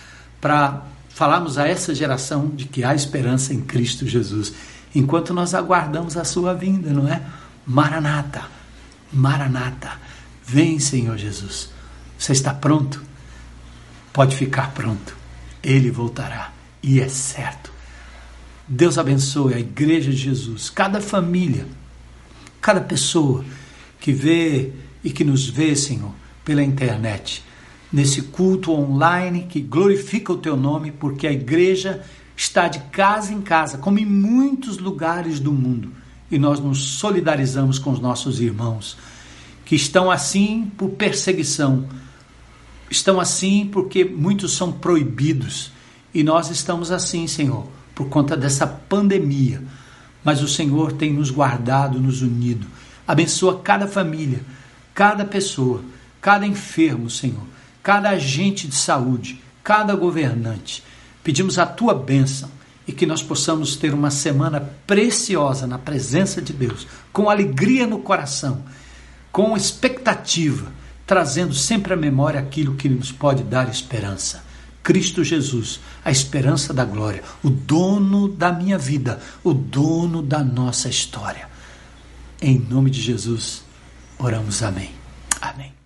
para 0.41 0.85
falarmos 1.07 1.57
a 1.57 1.67
essa 1.67 1.95
geração 1.95 2.49
de 2.49 2.65
que 2.65 2.83
há 2.83 2.93
esperança 2.93 3.53
em 3.53 3.61
Cristo 3.61 4.05
Jesus, 4.05 4.51
enquanto 4.93 5.33
nós 5.33 5.53
aguardamos 5.53 6.17
a 6.17 6.25
sua 6.25 6.53
vinda, 6.53 6.91
não 6.91 7.07
é? 7.07 7.21
Maranata, 7.65 8.41
Maranata, 9.13 9.91
vem 10.43 10.79
Senhor 10.79 11.17
Jesus. 11.17 11.69
Você 12.17 12.31
está 12.31 12.53
pronto? 12.53 13.03
Pode 14.11 14.35
ficar 14.35 14.71
pronto. 14.71 15.15
Ele 15.61 15.91
voltará 15.91 16.51
e 16.81 16.99
é 16.99 17.07
certo. 17.07 17.71
Deus 18.67 18.97
abençoe 18.97 19.53
a 19.53 19.59
Igreja 19.59 20.09
de 20.09 20.17
Jesus, 20.17 20.69
cada 20.69 20.99
família, 20.99 21.67
cada 22.59 22.81
pessoa 22.81 23.45
que 23.99 24.11
vê 24.11 24.71
e 25.03 25.11
que 25.11 25.23
nos 25.23 25.47
vê, 25.47 25.75
Senhor, 25.75 26.13
pela 26.43 26.63
internet, 26.63 27.43
nesse 27.91 28.21
culto 28.23 28.71
online 28.71 29.47
que 29.49 29.61
glorifica 29.61 30.33
o 30.33 30.37
teu 30.37 30.57
nome, 30.57 30.91
porque 30.91 31.27
a 31.27 31.31
igreja 31.31 32.03
está 32.35 32.67
de 32.67 32.79
casa 32.91 33.33
em 33.33 33.41
casa, 33.41 33.77
como 33.77 33.99
em 33.99 34.05
muitos 34.05 34.77
lugares 34.77 35.39
do 35.39 35.51
mundo 35.51 35.91
e 36.33 36.39
nós 36.39 36.59
nos 36.59 36.79
solidarizamos 36.83 37.77
com 37.77 37.91
os 37.91 37.99
nossos 37.99 38.41
irmãos 38.41 38.97
que 39.63 39.75
estão 39.75 40.09
assim 40.09 40.71
por 40.75 40.89
perseguição, 40.89 41.87
estão 42.89 43.19
assim 43.19 43.69
porque 43.71 44.03
muitos 44.03 44.57
são 44.57 44.71
proibidos 44.71 45.71
e 46.11 46.23
nós 46.23 46.49
estamos 46.49 46.91
assim, 46.91 47.27
Senhor, 47.27 47.67
por 47.93 48.09
conta 48.09 48.35
dessa 48.35 48.65
pandemia. 48.65 49.63
Mas 50.23 50.41
o 50.41 50.47
Senhor 50.47 50.93
tem 50.93 51.13
nos 51.13 51.29
guardado, 51.29 51.99
nos 51.99 52.21
unido. 52.23 52.65
Abençoa 53.07 53.59
cada 53.59 53.87
família, 53.87 54.41
cada 54.93 55.23
pessoa, 55.25 55.83
cada 56.19 56.47
enfermo, 56.47 57.11
Senhor, 57.11 57.43
cada 57.83 58.09
agente 58.09 58.67
de 58.67 58.75
saúde, 58.75 59.39
cada 59.63 59.95
governante. 59.95 60.83
Pedimos 61.23 61.59
a 61.59 61.65
tua 61.65 61.93
bênção 61.93 62.49
e 62.87 62.91
que 62.91 63.05
nós 63.05 63.21
possamos 63.21 63.75
ter 63.75 63.93
uma 63.93 64.11
semana 64.11 64.61
preciosa 64.85 65.65
na 65.65 65.77
presença 65.77 66.41
de 66.41 66.53
Deus, 66.53 66.87
com 67.11 67.29
alegria 67.29 67.87
no 67.87 67.99
coração, 67.99 68.63
com 69.31 69.55
expectativa, 69.55 70.71
trazendo 71.05 71.53
sempre 71.53 71.93
à 71.93 71.95
memória 71.95 72.39
aquilo 72.39 72.75
que 72.75 72.89
nos 72.89 73.11
pode 73.11 73.43
dar 73.43 73.69
esperança. 73.69 74.43
Cristo 74.83 75.23
Jesus, 75.23 75.79
a 76.03 76.11
esperança 76.11 76.73
da 76.73 76.83
glória, 76.83 77.23
o 77.41 77.49
dono 77.49 78.27
da 78.27 78.51
minha 78.51 78.77
vida, 78.77 79.21
o 79.41 79.53
dono 79.53 80.21
da 80.21 80.43
nossa 80.43 80.89
história. 80.89 81.47
Em 82.41 82.59
nome 82.59 82.89
de 82.89 83.01
Jesus, 83.01 83.63
oramos 84.19 84.61
amém. 84.61 84.91
Amém. 85.39 85.82